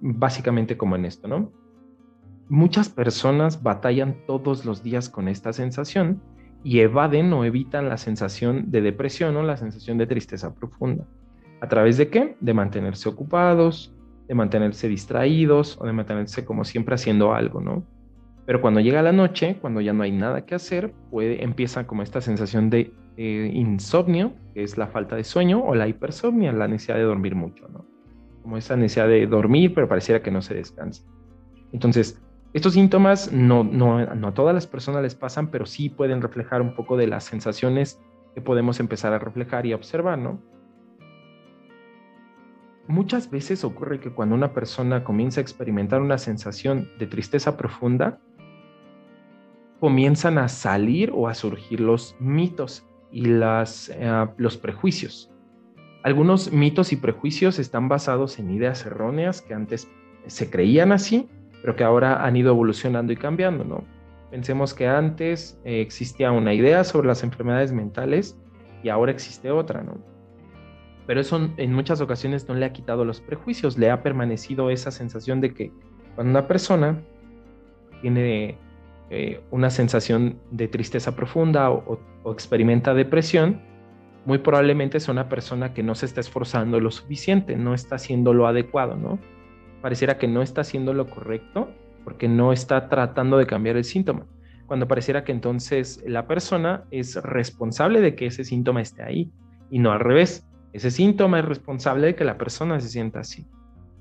Básicamente 0.01 0.77
como 0.77 0.95
en 0.95 1.05
esto, 1.05 1.27
¿no? 1.27 1.51
Muchas 2.47 2.89
personas 2.89 3.63
batallan 3.63 4.17
todos 4.27 4.65
los 4.65 4.83
días 4.83 5.09
con 5.09 5.27
esta 5.27 5.51
sensación 5.51 6.21
y 6.63 6.79
evaden 6.79 7.33
o 7.33 7.43
evitan 7.43 7.89
la 7.89 7.97
sensación 7.97 8.69
de 8.69 8.81
depresión 8.81 9.35
o 9.37 9.43
la 9.43 9.57
sensación 9.57 9.97
de 9.97 10.05
tristeza 10.05 10.53
profunda. 10.53 11.05
¿A 11.61 11.67
través 11.67 11.97
de 11.97 12.09
qué? 12.09 12.37
De 12.39 12.53
mantenerse 12.53 13.09
ocupados, 13.09 13.95
de 14.27 14.35
mantenerse 14.35 14.87
distraídos 14.87 15.77
o 15.79 15.85
de 15.85 15.93
mantenerse 15.93 16.45
como 16.45 16.65
siempre 16.65 16.95
haciendo 16.95 17.33
algo, 17.33 17.61
¿no? 17.61 17.83
Pero 18.45 18.61
cuando 18.61 18.79
llega 18.79 19.01
la 19.01 19.11
noche, 19.11 19.57
cuando 19.59 19.81
ya 19.81 19.93
no 19.93 20.03
hay 20.03 20.11
nada 20.11 20.45
que 20.45 20.53
hacer, 20.53 20.93
puede, 21.09 21.43
empieza 21.43 21.87
como 21.87 22.03
esta 22.03 22.21
sensación 22.21 22.69
de 22.69 22.93
eh, 23.17 23.51
insomnio, 23.53 24.33
que 24.53 24.61
es 24.61 24.77
la 24.77 24.87
falta 24.87 25.15
de 25.15 25.23
sueño, 25.23 25.63
o 25.63 25.73
la 25.73 25.87
hipersomnia, 25.87 26.51
la 26.51 26.67
necesidad 26.67 26.97
de 26.97 27.03
dormir 27.03 27.33
mucho, 27.33 27.67
¿no? 27.69 27.85
Como 28.43 28.57
esa 28.57 28.75
necesidad 28.75 29.07
de 29.07 29.25
dormir, 29.25 29.73
pero 29.73 29.87
pareciera 29.87 30.21
que 30.21 30.29
no 30.29 30.43
se 30.43 30.53
descansa. 30.53 31.03
Entonces, 31.71 32.21
estos 32.55 32.73
síntomas 32.73 33.31
no, 33.31 33.63
no, 33.63 34.03
no 34.15 34.27
a 34.27 34.33
todas 34.33 34.55
las 34.55 34.65
personas 34.65 35.03
les 35.03 35.15
pasan, 35.15 35.51
pero 35.51 35.65
sí 35.65 35.89
pueden 35.89 36.21
reflejar 36.21 36.61
un 36.61 36.73
poco 36.75 36.97
de 36.97 37.07
las 37.07 37.25
sensaciones 37.25 37.99
que 38.33 38.41
podemos 38.41 38.79
empezar 38.79 39.13
a 39.13 39.19
reflejar 39.19 39.65
y 39.65 39.73
observar, 39.73 40.17
¿no? 40.17 40.39
muchas 42.87 43.29
veces 43.29 43.63
ocurre 43.63 43.99
que 43.99 44.11
cuando 44.11 44.35
una 44.35 44.53
persona 44.53 45.03
comienza 45.03 45.39
a 45.39 45.43
experimentar 45.43 46.01
una 46.01 46.17
sensación 46.17 46.89
de 46.99 47.07
tristeza 47.07 47.57
profunda, 47.57 48.19
comienzan 49.79 50.37
a 50.37 50.47
salir 50.47 51.11
o 51.13 51.27
a 51.27 51.33
surgir 51.33 51.79
los 51.79 52.15
mitos 52.19 52.87
y 53.11 53.25
las, 53.25 53.89
eh, 53.89 54.27
los 54.37 54.57
prejuicios. 54.57 55.31
Algunos 56.03 56.51
mitos 56.51 56.93
y 56.93 56.97
prejuicios 56.97 57.59
están 57.59 57.89
basados 57.89 58.39
en 58.39 58.51
ideas 58.51 58.85
erróneas 58.85 59.41
que 59.41 59.53
antes 59.53 59.89
se 60.27 60.49
creían 60.49 60.91
así, 60.91 61.27
pero 61.65 61.75
que 61.75 61.83
ahora 61.83 62.23
han 62.23 62.35
ido 62.35 62.51
evolucionando 62.51 63.11
y 63.11 63.15
cambiando, 63.15 63.63
¿no? 63.63 63.83
Pensemos 64.29 64.75
que 64.75 64.87
antes 64.87 65.59
eh, 65.65 65.81
existía 65.81 66.31
una 66.31 66.53
idea 66.53 66.83
sobre 66.83 67.07
las 67.07 67.23
enfermedades 67.23 67.71
mentales 67.71 68.39
y 68.83 68.89
ahora 68.89 69.11
existe 69.11 69.49
otra, 69.49 69.81
¿no? 69.81 69.97
pero 71.07 71.21
eso 71.21 71.49
en 71.57 71.73
muchas 71.73 72.01
ocasiones 72.01 72.47
no 72.47 72.53
le 72.53 72.65
ha 72.65 72.71
quitado 72.71 73.03
los 73.03 73.19
prejuicios, 73.19 73.79
le 73.79 73.89
ha 73.89 74.03
permanecido 74.03 74.69
esa 74.69 74.91
sensación 74.91 75.41
de 75.41 75.55
que 75.55 75.71
cuando 76.13 76.29
una 76.29 76.47
persona 76.47 77.01
tiene 78.01 78.59
eh, 79.09 79.41
una 79.49 79.71
sensación 79.71 80.37
de 80.51 80.67
tristeza 80.67 81.15
profunda 81.15 81.71
o, 81.71 81.99
experimenta 82.31 82.93
depresión, 82.93 83.59
muy 84.25 84.37
probablemente 84.37 84.97
es 84.97 85.07
una 85.07 85.29
persona 85.29 85.73
que 85.73 85.81
no 85.81 85.95
se 85.95 86.05
está 86.05 86.21
esforzando 86.21 86.79
lo 86.79 86.91
suficiente, 86.91 87.55
no 87.55 87.73
está 87.73 87.95
haciendo 87.95 88.33
lo 88.33 88.45
adecuado, 88.45 88.95
¿no? 88.95 89.17
Pareciera 89.85 90.17
que 90.17 90.27
no 90.27 90.41
está 90.41 90.61
haciendo 90.61 90.95
lo 90.95 91.05
correcto 91.05 91.69
porque 92.03 92.27
no 92.27 92.51
está 92.51 92.89
tratando 92.89 93.37
de 93.37 93.45
cambiar 93.45 93.77
el 93.77 93.83
síntoma. 93.83 94.25
cuando 94.65 94.87
pareciera 94.87 95.23
que 95.23 95.31
entonces 95.31 96.03
la 96.07 96.25
persona 96.25 96.85
es 96.89 97.17
responsable 97.21 98.01
de 98.01 98.15
que 98.15 98.25
ese 98.25 98.43
síntoma 98.43 98.81
esté 98.81 99.03
ahí 99.03 99.31
y 99.69 99.77
no 99.77 99.91
al 99.91 99.99
revés. 99.99 100.49
Ese 100.73 100.89
síntoma 100.89 101.37
es 101.37 101.45
responsable 101.45 102.07
de 102.07 102.15
que 102.15 102.23
la 102.23 102.39
persona 102.39 102.79
se 102.79 102.89
sienta 102.89 103.19
así. 103.19 103.45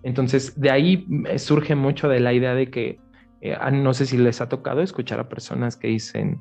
Entonces, 0.03 0.59
de 0.59 0.71
ahí 0.71 1.07
surge 1.37 1.75
mucho 1.75 2.09
de 2.09 2.21
la 2.21 2.33
idea 2.33 2.55
de 2.55 2.71
que, 2.71 2.99
eh, 3.43 3.55
no 3.71 3.93
sé 3.93 4.07
si 4.07 4.17
les 4.17 4.41
ha 4.41 4.49
tocado 4.49 4.81
escuchar 4.81 5.21
a 5.21 5.29
personas 5.29 5.77
que 5.77 5.89
dicen, 5.89 6.41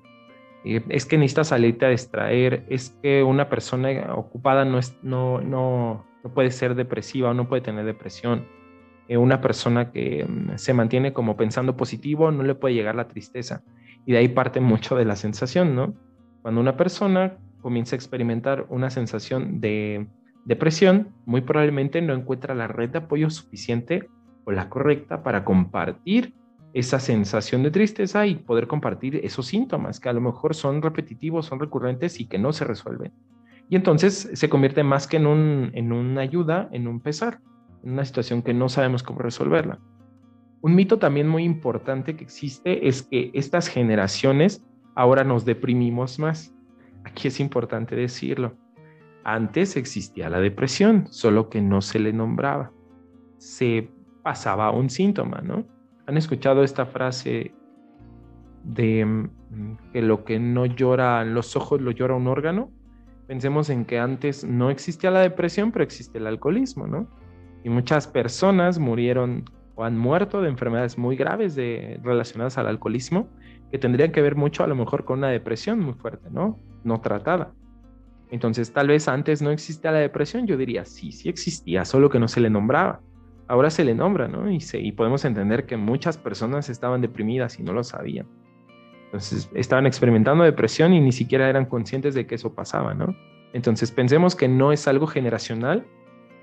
eh, 0.63 0.81
es 0.87 1.05
que 1.05 1.17
necesitas 1.17 1.49
salirte 1.49 1.85
a 1.85 1.89
distraer, 1.89 2.65
es 2.69 2.97
que 3.01 3.21
una 3.23 3.49
persona 3.49 3.89
ocupada 4.15 4.63
no, 4.63 4.79
es, 4.79 4.97
no, 5.03 5.41
no, 5.41 6.05
no 6.23 6.33
puede 6.33 6.49
ser 6.51 6.75
depresiva 6.75 7.31
o 7.31 7.33
no 7.33 7.49
puede 7.49 7.61
tener 7.61 7.83
depresión. 7.83 8.62
Eh, 9.07 9.17
una 9.17 9.41
persona 9.41 9.91
que 9.91 10.25
mm, 10.25 10.57
se 10.57 10.73
mantiene 10.73 11.13
como 11.13 11.35
pensando 11.35 11.75
positivo 11.75 12.31
no 12.31 12.43
le 12.43 12.55
puede 12.55 12.75
llegar 12.75 12.95
la 12.95 13.07
tristeza. 13.07 13.63
Y 14.05 14.13
de 14.13 14.19
ahí 14.19 14.27
parte 14.27 14.59
mucho 14.61 14.95
de 14.95 15.05
la 15.05 15.15
sensación, 15.15 15.75
¿no? 15.75 15.93
Cuando 16.41 16.61
una 16.61 16.77
persona 16.77 17.37
comienza 17.61 17.95
a 17.95 17.97
experimentar 17.97 18.65
una 18.69 18.89
sensación 18.89 19.61
de 19.61 20.07
depresión, 20.45 21.13
muy 21.25 21.41
probablemente 21.41 22.01
no 22.01 22.13
encuentra 22.13 22.53
la 22.53 22.67
red 22.67 22.89
de 22.89 22.97
apoyo 22.99 23.29
suficiente 23.29 24.09
o 24.43 24.51
la 24.51 24.69
correcta 24.69 25.23
para 25.23 25.45
compartir 25.45 26.33
esa 26.73 26.99
sensación 26.99 27.63
de 27.63 27.71
tristeza 27.71 28.25
y 28.25 28.35
poder 28.35 28.67
compartir 28.67 29.21
esos 29.23 29.45
síntomas 29.45 29.99
que 29.99 30.09
a 30.09 30.13
lo 30.13 30.21
mejor 30.21 30.55
son 30.55 30.81
repetitivos, 30.81 31.45
son 31.45 31.59
recurrentes 31.59 32.19
y 32.19 32.25
que 32.25 32.39
no 32.39 32.51
se 32.51 32.65
resuelven. 32.65 33.13
Y 33.69 33.75
entonces 33.75 34.29
se 34.33 34.49
convierte 34.49 34.83
más 34.83 35.07
que 35.07 35.17
en, 35.17 35.27
un, 35.27 35.71
en 35.73 35.93
una 35.93 36.21
ayuda, 36.21 36.67
en 36.71 36.87
un 36.87 36.99
pesar, 36.99 37.39
una 37.83 38.05
situación 38.05 38.41
que 38.41 38.53
no 38.53 38.69
sabemos 38.69 39.03
cómo 39.03 39.19
resolverla. 39.19 39.79
Un 40.61 40.75
mito 40.75 40.97
también 40.97 41.27
muy 41.27 41.43
importante 41.43 42.15
que 42.15 42.23
existe 42.23 42.87
es 42.87 43.03
que 43.03 43.31
estas 43.33 43.67
generaciones 43.67 44.63
ahora 44.95 45.23
nos 45.23 45.43
deprimimos 45.43 46.19
más. 46.19 46.55
Aquí 47.03 47.27
es 47.27 47.39
importante 47.39 47.95
decirlo. 47.95 48.55
Antes 49.25 49.75
existía 49.75 50.29
la 50.29 50.39
depresión, 50.39 51.07
solo 51.09 51.49
que 51.49 51.61
no 51.61 51.81
se 51.81 51.99
le 51.99 52.13
nombraba. 52.13 52.71
Se 53.37 53.89
pasaba 54.23 54.71
un 54.71 54.89
síntoma, 54.89 55.41
¿no? 55.41 55.65
¿Han 56.07 56.17
escuchado 56.17 56.63
esta 56.63 56.85
frase 56.85 57.53
de 58.63 59.05
mm, 59.05 59.29
que 59.91 60.01
lo 60.01 60.23
que 60.23 60.39
no 60.39 60.65
llora 60.65 61.25
los 61.25 61.55
ojos 61.55 61.81
lo 61.81 61.91
llora 61.91 62.15
un 62.15 62.27
órgano? 62.27 62.71
Pensemos 63.27 63.69
en 63.69 63.85
que 63.85 63.99
antes 63.99 64.43
no 64.43 64.69
existía 64.69 65.11
la 65.11 65.21
depresión, 65.21 65.71
pero 65.71 65.83
existe 65.83 66.17
el 66.17 66.27
alcoholismo, 66.27 66.87
¿no? 66.87 67.07
Y 67.63 67.69
muchas 67.69 68.07
personas 68.07 68.79
murieron 68.79 69.45
o 69.75 69.83
han 69.83 69.97
muerto 69.97 70.41
de 70.41 70.49
enfermedades 70.49 70.97
muy 70.97 71.15
graves 71.15 71.55
de, 71.55 71.99
relacionadas 72.03 72.57
al 72.57 72.67
alcoholismo 72.67 73.27
que 73.71 73.79
tendrían 73.79 74.11
que 74.11 74.21
ver 74.21 74.35
mucho 74.35 74.63
a 74.63 74.67
lo 74.67 74.75
mejor 74.75 75.03
con 75.05 75.19
una 75.19 75.29
depresión 75.29 75.79
muy 75.79 75.93
fuerte, 75.93 76.29
¿no? 76.29 76.59
No 76.83 77.01
tratada. 77.01 77.53
Entonces, 78.29 78.71
tal 78.71 78.87
vez 78.87 79.07
antes 79.07 79.41
no 79.41 79.51
existía 79.51 79.91
la 79.91 79.99
depresión, 79.99 80.45
yo 80.45 80.57
diría, 80.57 80.85
sí, 80.85 81.11
sí 81.11 81.29
existía, 81.29 81.85
solo 81.85 82.09
que 82.09 82.19
no 82.19 82.27
se 82.27 82.39
le 82.39 82.49
nombraba. 82.49 83.01
Ahora 83.47 83.69
se 83.69 83.83
le 83.83 83.93
nombra, 83.95 84.27
¿no? 84.27 84.49
Y, 84.51 84.59
y 84.73 84.91
podemos 84.91 85.25
entender 85.25 85.65
que 85.65 85.77
muchas 85.77 86.17
personas 86.17 86.69
estaban 86.69 87.01
deprimidas 87.01 87.59
y 87.59 87.63
no 87.63 87.73
lo 87.73 87.83
sabían. 87.83 88.27
Entonces, 89.05 89.49
estaban 89.53 89.85
experimentando 89.85 90.43
depresión 90.43 90.93
y 90.93 90.99
ni 90.99 91.11
siquiera 91.11 91.49
eran 91.49 91.65
conscientes 91.65 92.15
de 92.15 92.25
que 92.25 92.35
eso 92.35 92.53
pasaba, 92.53 92.93
¿no? 92.93 93.15
Entonces, 93.53 93.91
pensemos 93.91 94.35
que 94.35 94.47
no 94.47 94.71
es 94.71 94.87
algo 94.87 95.05
generacional 95.05 95.85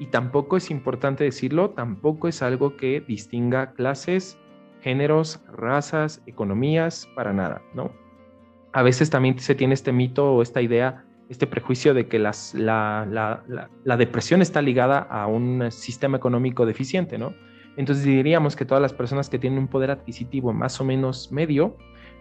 y 0.01 0.07
tampoco 0.07 0.57
es 0.57 0.71
importante 0.71 1.25
decirlo, 1.25 1.71
tampoco 1.71 2.27
es 2.27 2.43
algo 2.43 2.77
que 2.77 3.03
distinga 3.03 3.75
clases, 3.75 4.39
géneros, 4.81 5.45
razas, 5.53 6.23
economías, 6.27 7.07
para 7.15 7.35
nada, 7.35 7.63
¿no? 7.75 7.93
A 8.73 8.83
veces 8.83 9.11
también 9.11 9.39
se 9.39 9.55
tiene 9.55 9.75
este 9.75 9.93
mito 9.93 10.33
o 10.33 10.43
esta 10.43 10.63
idea 10.63 11.05
este 11.29 11.47
prejuicio 11.47 11.95
de 11.95 12.09
que 12.09 12.19
la, 12.19 12.35
depresión 13.85 14.43
está 14.43 14.63
ligada 14.63 14.99
a 14.99 15.29
un 15.29 15.71
sistema 15.71 16.17
económico 16.17 16.67
deficiente, 16.67 17.19
¿no? 17.19 17.35
Entonces 17.77 18.05
diríamos 18.05 18.57
que 18.57 18.65
todas 18.65 18.83
las 18.83 18.93
personas 18.93 19.31
que 19.31 19.39
tienen 19.39 19.61
un 19.61 19.69
poder 19.69 19.93
adquisitivo 19.93 20.53
más 20.53 20.81
o 20.81 20.85
menos 20.85 21.31
medio 21.31 21.77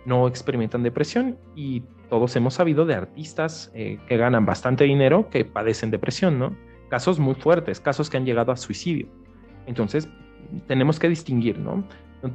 no 0.05 0.27
experimentan 0.27 0.83
depresión 0.83 1.39
y 1.55 1.81
todos 2.07 2.35
hemos 2.35 2.53
sabido 2.53 2.85
de 2.85 2.93
artistas 2.93 3.71
eh, 3.73 3.99
que 4.07 4.17
ganan 4.17 4.45
bastante 4.45 4.83
dinero 4.83 5.29
que 5.31 5.43
padecen 5.43 5.89
depresión, 5.89 6.37
¿no? 6.37 6.55
Casos 6.89 7.19
muy 7.19 7.35
fuertes, 7.35 7.79
casos 7.79 8.09
que 8.09 8.17
han 8.17 8.25
llegado 8.25 8.51
a 8.51 8.57
suicidio. 8.57 9.07
Entonces 9.65 10.09
tenemos 10.67 10.99
que 10.99 11.09
distinguir, 11.09 11.59
¿no? 11.59 11.83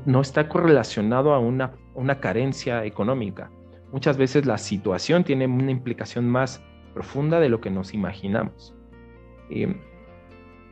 No, 0.07 0.21
está 0.21 0.49
correlacionado 0.49 1.35
a 1.35 1.39
una, 1.39 1.73
una 1.95 2.21
carencia 2.21 2.85
económica 2.85 3.51
muchas 3.95 4.17
veces 4.17 4.45
la 4.45 4.59
situación 4.59 5.23
tiene 5.23 5.47
una 5.47 5.71
implicación 5.71 6.29
más 6.29 6.61
profunda 6.93 7.39
de 7.39 7.49
lo 7.49 7.61
que 7.61 7.71
nos 7.71 7.95
imaginamos. 7.95 8.75
Eh, 9.51 9.73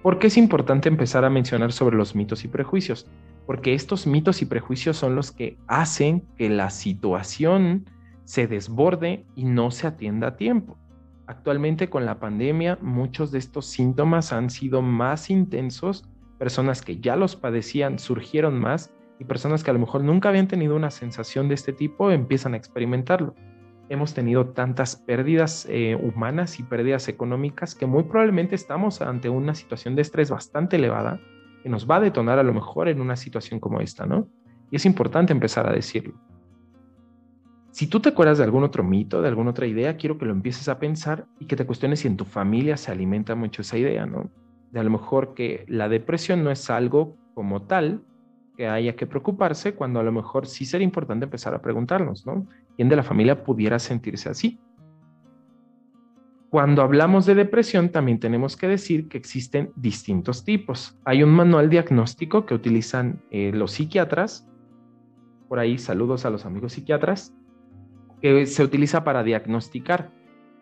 ¿Por 0.03 0.19
qué 0.19 0.27
es 0.27 0.37
importante 0.37 0.89
empezar 0.89 1.25
a 1.25 1.31
mencionar 1.31 1.71
sobre 1.71 1.97
los 1.97 2.17
mitos 2.17 2.45
y 2.45 2.49
prejuicios? 2.49 3.07
Porque 3.47 3.75
estos 3.75 4.09
mitos 4.09 4.43
y 4.43 4.47
prejuicios 4.47 4.97
son 4.97 5.15
los 5.15 5.31
que 5.31 5.57
hacen 5.69 6.25
que 6.37 6.49
la 6.49 6.69
situación 6.71 7.89
se 8.25 8.49
desborde 8.49 9.25
y 9.37 9.45
no 9.45 9.71
se 9.71 9.87
atienda 9.87 10.27
a 10.27 10.37
tiempo. 10.37 10.77
Actualmente 11.27 11.89
con 11.89 12.05
la 12.05 12.19
pandemia 12.19 12.79
muchos 12.81 13.31
de 13.31 13.39
estos 13.39 13.67
síntomas 13.67 14.33
han 14.33 14.51
sido 14.51 14.83
más 14.83 15.31
intensos, 15.31 16.05
personas 16.39 16.83
que 16.83 16.99
ya 16.99 17.17
los 17.17 17.37
padecían 17.37 17.99
surgieron 17.99 18.59
más 18.59 18.93
y 19.21 19.25
personas 19.25 19.63
que 19.63 19.71
a 19.71 19.75
lo 19.75 19.79
mejor 19.79 20.03
nunca 20.03 20.31
habían 20.31 20.49
tenido 20.49 20.75
una 20.75 20.91
sensación 20.91 21.49
de 21.49 21.55
este 21.55 21.73
tipo 21.73 22.11
empiezan 22.11 22.55
a 22.55 22.57
experimentarlo. 22.57 23.35
Hemos 23.89 24.15
tenido 24.15 24.49
tantas 24.49 24.97
pérdidas 24.97 25.67
eh, 25.69 25.97
humanas 26.01 26.59
y 26.59 26.65
pérdidas 26.65 27.09
económicas 27.09 27.75
que 27.75 27.87
muy 27.87 28.05
probablemente 28.05 28.55
estamos 28.55 29.01
ante 29.01 29.29
una 29.29 29.55
situación 29.55 29.95
de 29.95 30.03
estrés 30.03 30.31
bastante 30.31 30.77
elevada 30.77 31.21
que 31.63 31.69
nos 31.69 31.89
va 31.89 31.97
a 31.97 32.01
detonar 32.01 32.39
a 32.39 32.43
lo 32.43 32.53
mejor 32.53 32.89
en 32.89 33.01
una 33.01 33.17
situación 33.17 33.61
como 33.61 33.81
esta, 33.81 34.07
¿no? 34.07 34.29
Y 34.71 34.77
es 34.77 34.87
importante 34.87 35.33
empezar 35.33 35.69
a 35.69 35.73
decirlo. 35.73 36.15
Si 37.73 37.87
tú 37.87 38.01
te 38.01 38.11
acuerdas 38.11 38.37
de 38.37 38.45
algún 38.45 38.65
otro 38.65 38.85
mito, 38.85 39.23
de 39.23 39.29
alguna 39.29 39.53
otra 39.53 39.67
idea, 39.67 39.97
quiero 39.97 40.19
que 40.19 40.27
lo 40.27 40.33
empieces 40.33 40.69
a 40.69 40.79
pensar 40.79 41.27
y 41.39 41.47
que 41.47 41.57
te 41.57 41.65
cuestiones 41.65 42.01
si 42.01 42.07
en 42.07 42.19
tu 42.19 42.27
familia 42.27 42.77
se 42.77 42.93
alimenta 42.93 43.35
mucho 43.35 43.63
esa 43.63 43.79
idea, 43.79 44.05
¿no? 44.05 44.31
De 44.73 44.81
a 44.81 44.85
lo 44.85 44.91
mejor 44.91 45.33
que 45.33 45.65
la 45.69 45.89
depresión 45.89 46.45
no 46.45 46.51
es 46.51 46.69
algo 46.69 47.17
como 47.33 47.63
tal, 47.63 48.03
que 48.59 48.69
haya 48.69 48.95
que 48.95 49.07
preocuparse 49.07 49.75
cuando 49.75 50.01
a 50.01 50.03
lo 50.03 50.13
mejor 50.13 50.47
sí 50.47 50.67
sería 50.67 50.85
importante 50.85 51.25
empezar 51.25 51.55
a 51.55 51.63
preguntarnos, 51.63 52.27
¿no? 52.27 52.47
¿Quién 52.77 52.91
de 52.91 52.97
la 52.97 53.03
familia 53.03 53.43
pudiera 53.43 53.79
sentirse 53.79 54.29
así? 54.29 54.61
Cuando 56.51 56.83
hablamos 56.83 57.25
de 57.25 57.35
depresión, 57.35 57.89
también 57.89 58.21
tenemos 58.21 58.59
que 58.59 58.69
decir 58.69 59.09
que 59.09 59.17
existen 59.17 59.73
distintos 59.77 60.45
tipos. 60.45 60.99
Hay 61.07 61.23
un 61.23 61.31
manual 61.31 61.71
diagnóstico 61.71 62.45
que 62.45 62.53
utilizan 62.53 63.23
eh, 63.31 63.51
los 63.55 63.73
psiquiatras, 63.73 64.47
por 65.49 65.59
ahí 65.59 65.79
saludos 65.79 66.27
a 66.27 66.31
los 66.31 66.45
amigos 66.45 66.75
psiquiatras, 66.75 67.35
que 68.23 68.47
se 68.47 68.63
utiliza 68.63 69.05
para 69.05 69.25
diagnosticar. 69.25 70.11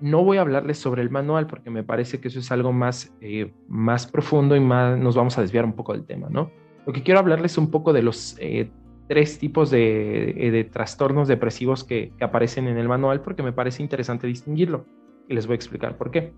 No 0.01 0.25
voy 0.25 0.39
a 0.39 0.41
hablarles 0.41 0.79
sobre 0.79 1.03
el 1.03 1.11
manual 1.11 1.47
porque 1.47 1.71
me 1.71 1.85
parece 1.85 2.21
que 2.21 2.29
eso 2.29 2.39
es 2.39 2.51
algo 2.51 2.73
más, 2.73 3.15
eh, 3.21 3.53
más 3.69 4.07
profundo 4.07 4.57
y 4.57 4.61
más 4.61 4.99
nos 4.99 5.15
vamos 5.15 5.37
a 5.37 5.43
desviar 5.43 5.67
un 5.67 5.75
poco 5.75 5.93
del 5.93 6.07
tema, 6.07 6.29
¿no? 6.31 6.51
Lo 6.87 6.93
que 6.95 7.03
quiero 7.03 7.21
hablarles 7.21 7.59
un 7.59 7.71
poco 7.71 7.93
de 7.93 8.03
los 8.03 8.37
eh, 8.41 8.71
tres 9.09 9.39
tipos 9.39 9.71
eh, 9.75 10.51
de, 10.53 10.65
trastornos 10.65 11.29
depresivos 11.29 11.85
que, 11.85 12.13
que, 12.17 12.25
aparecen 12.25 12.67
en 12.67 12.79
el 12.79 12.89
manual 12.89 13.21
porque 13.21 13.43
me 13.43 13.53
parece 13.53 13.83
interesante 13.83 14.27
distinguirlo 14.27 14.87
y 15.29 15.35
les 15.35 15.47
voy 15.47 15.55
a 15.55 15.57
explicar 15.57 15.99
por 15.99 16.11
qué. 16.11 16.33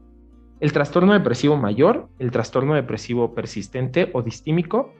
El 0.58 0.72
trastorno 0.72 1.12
depresivo 1.12 1.56
mayor, 1.56 2.08
el 2.18 2.32
trastorno 2.32 2.74
depresivo 2.74 3.32
persistente 3.32 4.10
o 4.12 4.22
distímico 4.22 4.92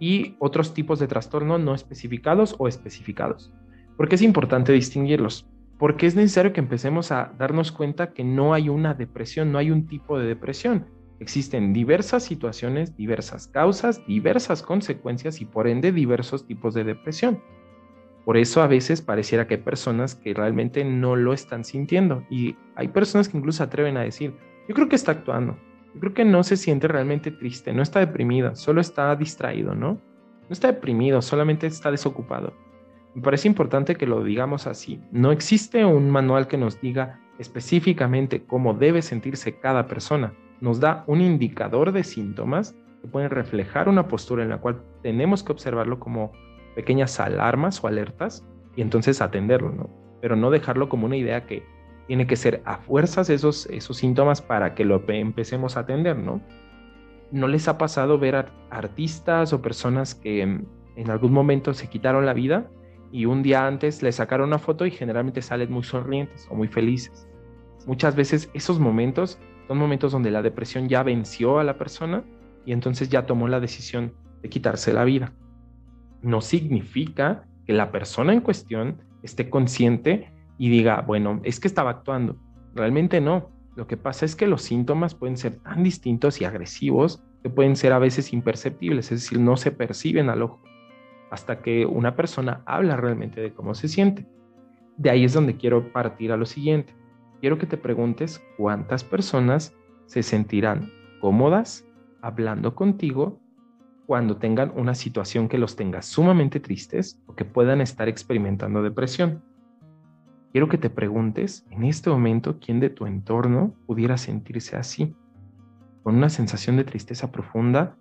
y 0.00 0.34
otros 0.40 0.74
tipos 0.74 0.98
de 0.98 1.06
trastorno 1.06 1.58
no 1.58 1.74
especificados 1.74 2.56
o 2.58 2.66
especificados. 2.66 3.52
¿Por 3.96 4.08
qué 4.08 4.14
es 4.16 4.22
importante 4.22 4.72
distinguirlos? 4.72 5.46
Porque 5.78 6.06
es 6.06 6.14
necesario 6.14 6.52
que 6.52 6.60
empecemos 6.60 7.12
a 7.12 7.32
darnos 7.38 7.72
cuenta 7.72 8.12
que 8.12 8.24
no 8.24 8.54
hay 8.54 8.68
una 8.68 8.94
depresión, 8.94 9.52
no 9.52 9.58
hay 9.58 9.70
un 9.70 9.86
tipo 9.86 10.18
de 10.18 10.26
depresión, 10.26 10.86
Existen 11.20 11.72
diversas 11.72 12.24
situaciones, 12.24 12.96
diversas 12.96 13.46
causas, 13.46 14.04
diversas 14.06 14.62
consecuencias 14.62 15.40
y 15.40 15.44
por 15.44 15.68
ende 15.68 15.92
diversos 15.92 16.46
tipos 16.46 16.74
de 16.74 16.84
depresión. 16.84 17.40
Por 18.24 18.36
eso 18.36 18.62
a 18.62 18.66
veces 18.66 19.00
pareciera 19.00 19.46
que 19.46 19.54
hay 19.54 19.60
personas 19.60 20.14
que 20.14 20.34
realmente 20.34 20.84
no 20.84 21.14
lo 21.14 21.32
están 21.32 21.64
sintiendo 21.64 22.26
y 22.30 22.56
hay 22.74 22.88
personas 22.88 23.28
que 23.28 23.38
incluso 23.38 23.62
atreven 23.62 23.96
a 23.96 24.02
decir, 24.02 24.34
yo 24.68 24.74
creo 24.74 24.88
que 24.88 24.96
está 24.96 25.12
actuando, 25.12 25.56
yo 25.94 26.00
creo 26.00 26.14
que 26.14 26.24
no 26.24 26.42
se 26.42 26.56
siente 26.56 26.88
realmente 26.88 27.30
triste, 27.30 27.72
no 27.72 27.82
está 27.82 28.00
deprimida, 28.00 28.54
solo 28.54 28.80
está 28.80 29.14
distraído, 29.14 29.74
¿no? 29.74 29.92
No 29.92 30.50
está 30.50 30.72
deprimido, 30.72 31.22
solamente 31.22 31.66
está 31.66 31.90
desocupado. 31.90 32.54
Me 33.14 33.22
parece 33.22 33.48
importante 33.48 33.94
que 33.96 34.06
lo 34.06 34.24
digamos 34.24 34.66
así. 34.66 35.00
No 35.12 35.32
existe 35.32 35.84
un 35.84 36.10
manual 36.10 36.48
que 36.48 36.58
nos 36.58 36.80
diga 36.80 37.20
específicamente 37.38 38.44
cómo 38.44 38.74
debe 38.74 39.02
sentirse 39.02 39.58
cada 39.58 39.86
persona 39.86 40.34
nos 40.64 40.80
da 40.80 41.04
un 41.06 41.20
indicador 41.20 41.92
de 41.92 42.04
síntomas 42.04 42.74
que 43.02 43.08
pueden 43.08 43.30
reflejar 43.30 43.88
una 43.88 44.08
postura 44.08 44.42
en 44.42 44.48
la 44.48 44.58
cual 44.58 44.82
tenemos 45.02 45.42
que 45.42 45.52
observarlo 45.52 46.00
como 46.00 46.32
pequeñas 46.74 47.20
alarmas 47.20 47.82
o 47.84 47.86
alertas 47.86 48.46
y 48.74 48.80
entonces 48.80 49.20
atenderlo, 49.20 49.70
¿no? 49.72 49.90
Pero 50.20 50.36
no 50.36 50.50
dejarlo 50.50 50.88
como 50.88 51.06
una 51.06 51.16
idea 51.16 51.44
que 51.46 51.64
tiene 52.06 52.26
que 52.26 52.36
ser 52.36 52.62
a 52.64 52.78
fuerzas 52.78 53.30
esos, 53.30 53.66
esos 53.66 53.98
síntomas 53.98 54.40
para 54.40 54.74
que 54.74 54.84
lo 54.84 55.02
empecemos 55.06 55.76
a 55.76 55.80
atender, 55.80 56.16
¿no? 56.16 56.40
¿No 57.30 57.46
les 57.46 57.68
ha 57.68 57.76
pasado 57.76 58.18
ver 58.18 58.46
artistas 58.70 59.52
o 59.52 59.60
personas 59.60 60.14
que 60.14 60.40
en 60.40 61.10
algún 61.10 61.32
momento 61.32 61.74
se 61.74 61.88
quitaron 61.88 62.26
la 62.26 62.32
vida 62.32 62.70
y 63.14 63.26
un 63.26 63.44
día 63.44 63.64
antes 63.64 64.02
le 64.02 64.10
sacaron 64.10 64.48
una 64.48 64.58
foto 64.58 64.84
y 64.86 64.90
generalmente 64.90 65.40
salen 65.40 65.70
muy 65.70 65.84
sonrientes 65.84 66.48
o 66.50 66.56
muy 66.56 66.66
felices? 66.66 67.28
Muchas 67.86 68.16
veces 68.16 68.50
esos 68.54 68.80
momentos 68.80 69.38
son 69.68 69.78
momentos 69.78 70.10
donde 70.10 70.32
la 70.32 70.42
depresión 70.42 70.88
ya 70.88 71.04
venció 71.04 71.60
a 71.60 71.64
la 71.64 71.78
persona 71.78 72.24
y 72.66 72.72
entonces 72.72 73.10
ya 73.10 73.24
tomó 73.24 73.46
la 73.46 73.60
decisión 73.60 74.14
de 74.42 74.48
quitarse 74.48 74.92
la 74.92 75.04
vida. 75.04 75.32
No 76.22 76.40
significa 76.40 77.46
que 77.64 77.72
la 77.72 77.92
persona 77.92 78.32
en 78.32 78.40
cuestión 78.40 79.00
esté 79.22 79.48
consciente 79.48 80.32
y 80.58 80.68
diga, 80.68 81.02
bueno, 81.02 81.40
es 81.44 81.60
que 81.60 81.68
estaba 81.68 81.90
actuando. 81.90 82.36
Realmente 82.74 83.20
no. 83.20 83.52
Lo 83.76 83.86
que 83.86 83.96
pasa 83.96 84.24
es 84.24 84.34
que 84.34 84.48
los 84.48 84.62
síntomas 84.62 85.14
pueden 85.14 85.36
ser 85.36 85.60
tan 85.60 85.84
distintos 85.84 86.40
y 86.40 86.46
agresivos 86.46 87.22
que 87.44 87.48
pueden 87.48 87.76
ser 87.76 87.92
a 87.92 88.00
veces 88.00 88.32
imperceptibles, 88.32 89.12
es 89.12 89.22
decir, 89.22 89.38
no 89.38 89.56
se 89.56 89.70
perciben 89.70 90.30
al 90.30 90.42
ojo 90.42 90.60
hasta 91.30 91.60
que 91.60 91.86
una 91.86 92.16
persona 92.16 92.62
habla 92.66 92.96
realmente 92.96 93.40
de 93.40 93.52
cómo 93.52 93.74
se 93.74 93.88
siente. 93.88 94.26
De 94.96 95.10
ahí 95.10 95.24
es 95.24 95.32
donde 95.32 95.56
quiero 95.56 95.92
partir 95.92 96.32
a 96.32 96.36
lo 96.36 96.46
siguiente. 96.46 96.94
Quiero 97.40 97.58
que 97.58 97.66
te 97.66 97.76
preguntes 97.76 98.42
cuántas 98.56 99.04
personas 99.04 99.74
se 100.06 100.22
sentirán 100.22 100.90
cómodas 101.20 101.86
hablando 102.22 102.74
contigo 102.74 103.40
cuando 104.06 104.36
tengan 104.36 104.72
una 104.76 104.94
situación 104.94 105.48
que 105.48 105.58
los 105.58 105.76
tenga 105.76 106.02
sumamente 106.02 106.60
tristes 106.60 107.20
o 107.26 107.34
que 107.34 107.44
puedan 107.44 107.80
estar 107.80 108.08
experimentando 108.08 108.82
depresión. 108.82 109.42
Quiero 110.52 110.68
que 110.68 110.78
te 110.78 110.90
preguntes 110.90 111.66
en 111.70 111.84
este 111.84 112.10
momento 112.10 112.58
quién 112.60 112.80
de 112.80 112.90
tu 112.90 113.06
entorno 113.06 113.74
pudiera 113.86 114.16
sentirse 114.16 114.76
así, 114.76 115.16
con 116.02 116.16
una 116.16 116.28
sensación 116.28 116.76
de 116.76 116.84
tristeza 116.84 117.32
profunda 117.32 117.96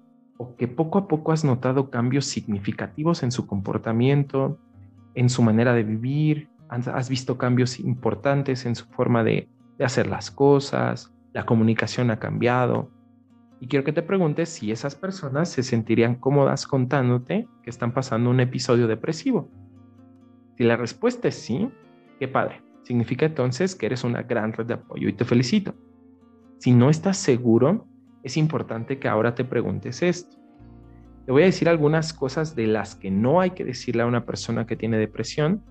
que 0.58 0.68
poco 0.68 0.98
a 0.98 1.08
poco 1.08 1.32
has 1.32 1.44
notado 1.44 1.90
cambios 1.90 2.26
significativos 2.26 3.24
en 3.24 3.32
su 3.32 3.48
comportamiento, 3.48 4.60
en 5.16 5.30
su 5.30 5.42
manera 5.42 5.74
de 5.74 5.84
vivir, 5.84 6.50
has 6.70 7.10
visto 7.10 7.38
cambios 7.38 7.80
importantes 7.80 8.66
en 8.66 8.76
su 8.76 8.86
forma 8.86 9.24
de, 9.24 9.48
de 9.78 9.86
hacer 9.86 10.08
las 10.08 10.32
cosas, 10.32 11.14
la 11.34 11.46
comunicación 11.46 12.10
ha 12.10 12.20
cambiado, 12.20 12.90
y 13.64 13.68
quiero 13.68 13.86
que 13.86 13.94
te 13.94 14.02
preguntes 14.02 14.50
si 14.50 14.74
esas 14.74 14.94
personas 14.94 15.48
se 15.48 15.64
sentirían 15.64 16.16
cómodas 16.16 16.68
contándote 16.68 17.48
que 17.64 17.70
están 17.70 17.94
pasando 17.94 18.30
un 18.30 18.42
episodio 18.42 18.88
depresivo. 18.88 19.50
Si 20.58 20.66
la 20.66 20.76
respuesta 20.76 21.30
es 21.30 21.36
sí, 21.36 21.70
qué 22.20 22.28
padre. 22.28 22.62
Significa 22.84 23.26
entonces 23.26 23.76
que 23.76 23.86
eres 23.86 24.04
una 24.04 24.24
gran 24.24 24.52
red 24.52 24.66
de 24.66 24.74
apoyo 24.74 25.08
y 25.08 25.14
te 25.14 25.24
felicito. 25.24 25.76
Si 26.58 26.74
no 26.74 26.90
estás 26.90 27.16
seguro, 27.16 27.88
es 28.24 28.38
importante 28.38 29.00
que 29.00 29.08
ahora 29.08 29.36
te 29.36 29.46
preguntes 29.46 30.01
esto. 30.01 30.38
Te 31.25 31.32
voy 31.32 31.44
a 31.44 31.46
decir 31.46 31.70
algunas 31.70 32.13
cosas 32.13 32.56
de 32.56 32.68
las 32.68 32.96
que 32.96 33.12
no 33.12 33.39
hay 33.39 33.51
que 33.51 33.63
decirle 33.63 34.03
a 34.03 34.06
una 34.06 34.25
persona 34.25 34.65
que 34.65 34.75
tiene 34.75 34.98
depresión 34.98 35.63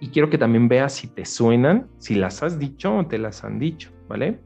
y 0.00 0.08
quiero 0.08 0.30
que 0.30 0.38
también 0.38 0.68
veas 0.68 0.94
si 0.94 1.08
te 1.08 1.24
suenan, 1.24 1.88
si 1.98 2.14
las 2.14 2.42
has 2.42 2.58
dicho 2.58 2.96
o 2.96 3.06
te 3.06 3.18
las 3.18 3.44
han 3.44 3.58
dicho, 3.58 3.90
¿vale? 4.08 4.40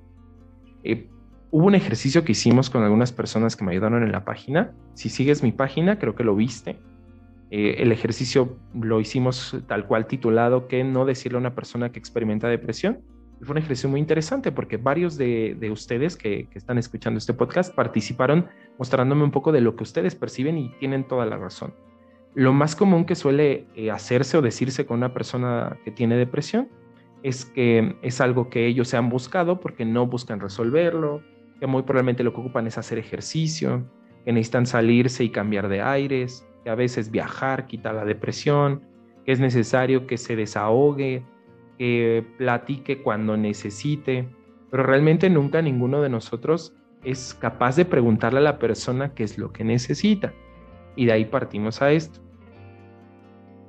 Eh, 0.83 1.09
Hubo 1.55 1.67
un 1.67 1.75
ejercicio 1.75 2.25
que 2.25 2.33
hicimos 2.33 2.71
con 2.71 2.83
algunas 2.83 3.13
personas 3.13 3.57
que 3.57 3.65
me 3.65 3.73
ayudaron 3.73 4.03
en 4.03 4.11
la 4.11 4.25
página. 4.25 4.73
Si 4.95 5.11
sigues 5.11 5.43
mi 5.43 5.53
página, 5.53 5.99
creo 5.99 6.15
que 6.15 6.25
lo 6.25 6.35
viste. 6.35 6.79
Eh, 7.51 7.75
el 7.81 7.93
ejercicio 7.93 8.57
lo 8.73 9.01
hicimos 9.01 9.55
tal 9.69 9.87
cual 9.87 10.07
titulado 10.07 10.67
que 10.67 10.83
no 10.83 11.05
decirle 11.05 11.37
a 11.37 11.41
una 11.41 11.55
persona 11.55 11.93
que 11.93 11.99
experimenta 11.99 12.49
depresión. 12.49 13.03
Fue 13.43 13.55
un 13.55 13.59
ejercicio 13.59 13.89
muy 13.89 13.99
interesante 13.99 14.53
porque 14.53 14.77
varios 14.77 15.17
de, 15.17 15.69
ustedes 15.73 16.17
que, 16.17 16.49
están 16.55 16.79
escuchando 16.79 17.19
este 17.19 17.35
podcast 17.35 17.75
participaron 17.75 18.47
mostrándome 18.79 19.25
un 19.25 19.33
poco 19.33 19.51
de 19.51 19.61
lo 19.61 19.75
que 19.75 19.83
ustedes 19.83 20.15
perciben 20.15 20.59
y 20.59 20.69
tienen 20.79 21.05
toda 21.09 21.27
la 21.27 21.37
razón. 21.37 21.75
Lo 22.35 22.53
más 22.53 22.77
común 22.77 23.05
que 23.05 23.17
suele 23.17 23.67
eh, 23.75 23.91
hacerse 23.91 24.39
o 24.39 24.43
decirse 24.43 24.87
con 24.87 24.99
una 24.99 25.13
persona 25.13 25.77
que 25.85 25.91
tiene 25.91 26.17
depresión 26.17 26.69
es 27.25 27.45
que 27.45 27.97
es 28.03 28.21
algo 28.21 28.49
que 28.49 28.67
ellos 28.67 28.89
se 28.89 28.97
han 28.97 29.09
buscado 29.09 29.59
porque 29.61 29.85
no 29.85 30.07
buscan 30.07 30.39
resolverlo, 30.39 31.23
que 31.59 31.67
muy 31.67 31.83
probablemente 31.83 32.23
lo 32.23 32.33
que 32.33 32.41
ocupan 32.41 32.69
es 32.69 32.79
hacer 32.79 32.99
ejercicio, 32.99 33.85
que 34.25 34.33
necesitan 34.33 34.67
salirse 34.67 35.25
y 35.25 35.31
cambiar 35.31 35.69
de 35.69 35.83
aires, 35.83 36.47
que 36.63 36.71
a 36.71 36.75
veces 36.77 37.11
viajar 37.11 37.67
quita 37.67 37.93
la 37.93 38.05
depresión, 38.05 38.83
que 39.25 39.33
es 39.33 39.41
necesario 39.41 40.07
que 40.07 40.17
se 40.17 40.37
desahogue, 40.37 41.25
que 41.83 42.25
platique 42.39 43.03
cuando 43.03 43.37
necesite, 43.37 44.29
pero 44.71 44.85
realmente 44.85 45.29
nunca 45.29 45.61
ninguno 45.63 46.01
de 46.01 46.11
nosotros 46.11 46.77
es 47.03 47.35
capaz 47.35 47.75
de 47.75 47.85
preguntarle 47.85 48.39
a 48.39 48.43
la 48.43 48.61
persona 48.61 49.15
qué 49.15 49.25
es 49.25 49.37
lo 49.37 49.53
que 49.53 49.65
necesita. 49.65 50.33
Y 50.95 51.07
de 51.07 51.13
ahí 51.15 51.25
partimos 51.25 51.83
a 51.83 51.91
esto. 51.91 52.21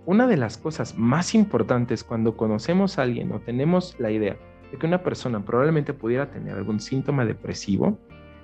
Una 0.05 0.27
de 0.27 0.37
las 0.37 0.59
cosas 0.59 0.95
más 0.95 1.33
importantes 1.33 2.03
cuando 2.03 2.37
conocemos 2.37 2.99
a 2.99 3.01
alguien 3.01 3.31
o 3.31 3.39
tenemos 3.39 3.95
la 3.97 4.11
idea 4.11 4.37
de 4.71 4.77
que 4.77 4.85
una 4.85 5.01
persona 5.01 5.43
probablemente 5.43 5.91
pudiera 5.95 6.29
tener 6.29 6.55
algún 6.55 6.79
síntoma 6.79 7.25
depresivo, 7.25 7.97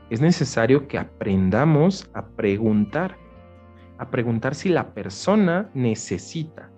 es 0.10 0.20
necesario 0.20 0.88
que 0.88 0.98
aprendamos 0.98 2.10
a 2.16 2.26
preguntar, 2.26 3.18
a 4.00 4.10
preguntar 4.10 4.56
si 4.56 4.70
la 4.70 4.96
persona 4.96 5.70
necesita, 5.76 6.72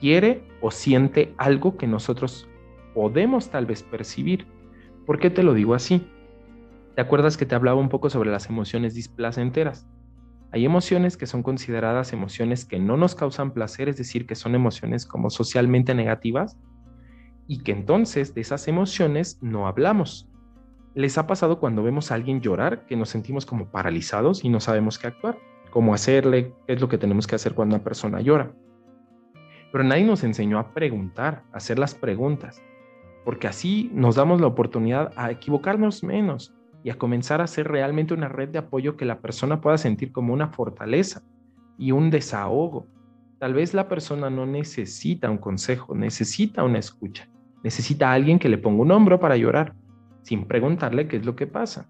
quiere 0.00 0.42
o 0.60 0.70
siente 0.70 1.34
algo 1.36 1.76
que 1.76 1.86
nosotros 1.86 2.48
podemos 2.94 3.50
tal 3.50 3.66
vez 3.66 3.82
percibir. 3.82 4.46
¿Por 5.06 5.18
qué 5.18 5.30
te 5.30 5.42
lo 5.42 5.54
digo 5.54 5.74
así? 5.74 6.06
¿Te 6.94 7.00
acuerdas 7.02 7.36
que 7.36 7.46
te 7.46 7.54
hablaba 7.54 7.80
un 7.80 7.88
poco 7.88 8.08
sobre 8.08 8.30
las 8.30 8.48
emociones 8.48 8.94
displacenteras? 8.94 9.86
Hay 10.52 10.64
emociones 10.64 11.16
que 11.16 11.26
son 11.26 11.42
consideradas 11.42 12.12
emociones 12.12 12.64
que 12.64 12.78
no 12.78 12.96
nos 12.96 13.16
causan 13.16 13.52
placer, 13.52 13.88
es 13.88 13.96
decir, 13.96 14.26
que 14.26 14.36
son 14.36 14.54
emociones 14.54 15.04
como 15.04 15.28
socialmente 15.28 15.94
negativas, 15.94 16.56
y 17.48 17.64
que 17.64 17.72
entonces 17.72 18.34
de 18.34 18.40
esas 18.40 18.68
emociones 18.68 19.38
no 19.42 19.66
hablamos. 19.66 20.28
¿Les 20.94 21.18
ha 21.18 21.26
pasado 21.26 21.58
cuando 21.58 21.82
vemos 21.82 22.10
a 22.10 22.14
alguien 22.14 22.40
llorar 22.40 22.86
que 22.86 22.96
nos 22.96 23.08
sentimos 23.08 23.46
como 23.46 23.72
paralizados 23.72 24.44
y 24.44 24.48
no 24.48 24.60
sabemos 24.60 24.98
qué 24.98 25.08
actuar? 25.08 25.38
¿Cómo 25.70 25.92
hacerle? 25.92 26.54
¿Qué 26.66 26.74
es 26.74 26.80
lo 26.80 26.88
que 26.88 26.98
tenemos 26.98 27.26
que 27.26 27.34
hacer 27.34 27.54
cuando 27.54 27.74
una 27.74 27.84
persona 27.84 28.20
llora? 28.20 28.54
Pero 29.74 29.82
nadie 29.82 30.04
nos 30.04 30.22
enseñó 30.22 30.60
a 30.60 30.72
preguntar, 30.72 31.42
a 31.52 31.56
hacer 31.56 31.80
las 31.80 31.96
preguntas, 31.96 32.62
porque 33.24 33.48
así 33.48 33.90
nos 33.92 34.14
damos 34.14 34.40
la 34.40 34.46
oportunidad 34.46 35.10
a 35.16 35.32
equivocarnos 35.32 36.04
menos 36.04 36.54
y 36.84 36.90
a 36.90 36.94
comenzar 36.96 37.40
a 37.40 37.44
hacer 37.44 37.66
realmente 37.66 38.14
una 38.14 38.28
red 38.28 38.50
de 38.50 38.58
apoyo 38.58 38.96
que 38.96 39.04
la 39.04 39.18
persona 39.18 39.60
pueda 39.60 39.76
sentir 39.76 40.12
como 40.12 40.32
una 40.32 40.46
fortaleza 40.46 41.24
y 41.76 41.90
un 41.90 42.08
desahogo. 42.10 42.86
Tal 43.40 43.54
vez 43.54 43.74
la 43.74 43.88
persona 43.88 44.30
no 44.30 44.46
necesita 44.46 45.28
un 45.28 45.38
consejo, 45.38 45.92
necesita 45.96 46.62
una 46.62 46.78
escucha. 46.78 47.28
Necesita 47.64 48.12
alguien 48.12 48.38
que 48.38 48.48
le 48.48 48.58
ponga 48.58 48.82
un 48.82 48.92
hombro 48.92 49.18
para 49.18 49.36
llorar, 49.36 49.74
sin 50.22 50.46
preguntarle 50.46 51.08
qué 51.08 51.16
es 51.16 51.26
lo 51.26 51.34
que 51.34 51.48
pasa. 51.48 51.88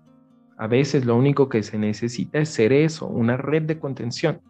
A 0.56 0.68
veces 0.68 1.04
lo 1.04 1.16
único 1.16 1.50
que 1.50 1.62
se 1.62 1.76
necesita 1.76 2.38
es 2.38 2.48
ser 2.48 2.72
eso, 2.72 3.06
una 3.06 3.36
red 3.36 3.64
de 3.64 3.78
contención, 3.78 4.40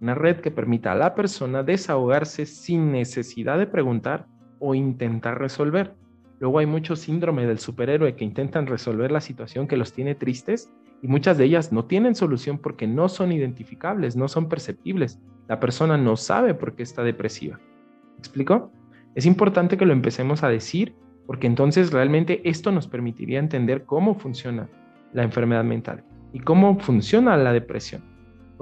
una 0.00 0.14
red 0.14 0.40
que 0.40 0.50
permita 0.50 0.92
a 0.92 0.96
la 0.96 1.14
persona 1.14 1.62
desahogarse 1.62 2.46
sin 2.46 2.92
necesidad 2.92 3.58
de 3.58 3.66
preguntar 3.66 4.26
o 4.58 4.74
intentar 4.74 5.38
resolver. 5.38 5.94
Luego 6.40 6.58
hay 6.58 6.66
mucho 6.66 6.96
síndrome 6.96 7.46
del 7.46 7.58
superhéroe 7.58 8.16
que 8.16 8.24
intentan 8.24 8.66
resolver 8.66 9.10
la 9.10 9.20
situación 9.20 9.66
que 9.66 9.76
los 9.76 9.92
tiene 9.92 10.14
tristes 10.14 10.72
y 11.00 11.08
muchas 11.08 11.38
de 11.38 11.44
ellas 11.44 11.72
no 11.72 11.84
tienen 11.84 12.14
solución 12.14 12.58
porque 12.58 12.86
no 12.86 13.08
son 13.08 13.32
identificables, 13.32 14.16
no 14.16 14.28
son 14.28 14.48
perceptibles. 14.48 15.20
La 15.48 15.60
persona 15.60 15.96
no 15.96 16.16
sabe 16.16 16.54
por 16.54 16.74
qué 16.74 16.82
está 16.82 17.02
depresiva. 17.02 17.58
¿Me 17.58 18.18
explico? 18.18 18.72
Es 19.14 19.26
importante 19.26 19.76
que 19.76 19.86
lo 19.86 19.92
empecemos 19.92 20.42
a 20.42 20.48
decir 20.48 20.94
porque 21.26 21.46
entonces 21.46 21.92
realmente 21.92 22.40
esto 22.48 22.72
nos 22.72 22.88
permitiría 22.88 23.38
entender 23.38 23.84
cómo 23.84 24.14
funciona 24.14 24.68
la 25.12 25.22
enfermedad 25.22 25.64
mental 25.64 26.04
y 26.32 26.40
cómo 26.40 26.78
funciona 26.78 27.36
la 27.36 27.52
depresión, 27.52 28.02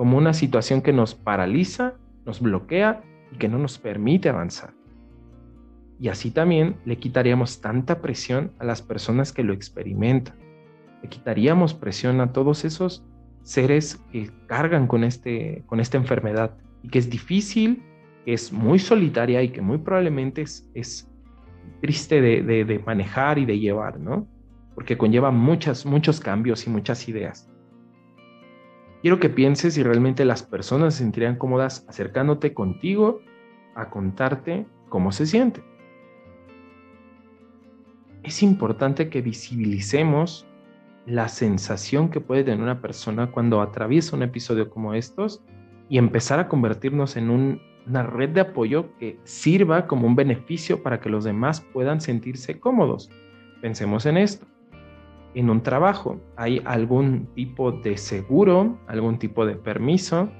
como 0.03 0.19
una 0.19 0.35
situación 0.35 0.83
que 0.83 0.93
nos 0.93 1.15
paraliza, 1.15 1.95
nos 2.27 2.41
bloquea 2.41 3.05
y 3.31 3.37
que 3.37 3.49
no 3.49 3.57
nos 3.57 3.79
permite 3.79 4.29
avanzar. 4.29 4.75
Y 6.01 6.09
así 6.09 6.33
también 6.33 6.75
le 6.85 6.97
quitaríamos 6.97 7.61
tanta 7.61 8.01
presión 8.01 8.51
a 8.59 8.65
las 8.65 8.83
personas 8.83 9.33
que 9.33 9.45
lo 9.45 9.53
experimentan. 9.53 10.35
Le 11.05 11.09
quitaríamos 11.09 11.75
presión 11.75 12.21
a 12.21 12.33
todos 12.33 12.65
esos 12.65 13.07
seres 13.43 14.03
que 14.11 14.29
cargan 14.49 14.89
con, 14.89 15.05
este, 15.05 15.63
con 15.67 15.79
esta 15.79 15.99
enfermedad 15.99 16.57
y 16.83 16.89
que 16.89 16.99
es 16.99 17.09
difícil 17.09 17.85
es 18.27 18.53
muy 18.53 18.81
solitaria 18.81 19.41
y 19.41 19.51
que 19.51 19.61
muy 19.61 19.79
probablemente 19.79 20.43
es, 20.43 20.69
es 20.75 21.09
triste 21.81 22.21
de, 22.21 22.83
manejar 22.85 23.39
y 23.39 23.45
de 23.45 23.61
llevar, 23.61 24.01
¿no? 24.01 24.27
Porque 24.75 24.99
conlleva 24.99 25.31
muchas, 25.31 25.87
muchos 25.87 26.19
cambios 26.19 26.67
y 26.67 26.71
muchas 26.71 27.09
ideas. 27.09 27.52
Quiero 29.03 29.19
que 29.19 29.29
pienses 29.29 29.75
si 29.75 29.83
realmente 29.83 30.25
las 30.25 30.45
personas 30.45 30.95
se 30.95 31.03
sentirían 31.03 31.35
cómodas 31.35 31.85
acercándote 31.89 32.55
contigo 32.55 33.21
a 33.75 33.91
contarte 33.91 34.65
cómo 34.89 35.11
se 35.11 35.27
siente. 35.27 35.61
Es 38.23 38.45
importante 38.45 39.09
que 39.09 39.21
visibilicemos 39.21 40.47
la 41.05 41.27
sensación 41.27 42.11
que 42.11 42.21
puede 42.21 42.45
tener 42.45 42.61
una 42.63 42.81
persona 42.81 43.33
cuando 43.33 43.61
atraviesa 43.61 44.15
un 44.15 44.23
episodio 44.23 44.71
como 44.71 44.95
estos 44.95 45.43
y 45.89 45.99
empezar 45.99 46.39
a 46.39 46.47
convertirnos 46.47 47.17
en 47.17 47.29
una 47.31 48.03
red 48.05 48.29
de 48.29 48.43
apoyo 48.43 48.97
que 48.99 49.19
sirva 49.25 49.89
como 49.89 50.07
un 50.07 50.15
beneficio 50.15 50.81
para 50.81 51.01
que 51.01 51.11
los 51.11 51.25
demás 51.25 51.61
puedan 51.73 52.01
sentirse 52.01 52.61
cómodos. 52.61 53.11
Pensemos 53.61 54.07
en 54.07 54.19
esto. 54.19 54.47
En 55.35 55.49
un 55.49 55.63
trabajo, 55.63 56.21
¿hay 56.37 56.61
algún 56.65 57.27
tipo 57.35 57.73
de 57.73 57.97
seguro, 57.97 58.79
algún 58.87 59.19
tipo 59.19 59.47
de 59.47 59.57
permiso 59.57 60.31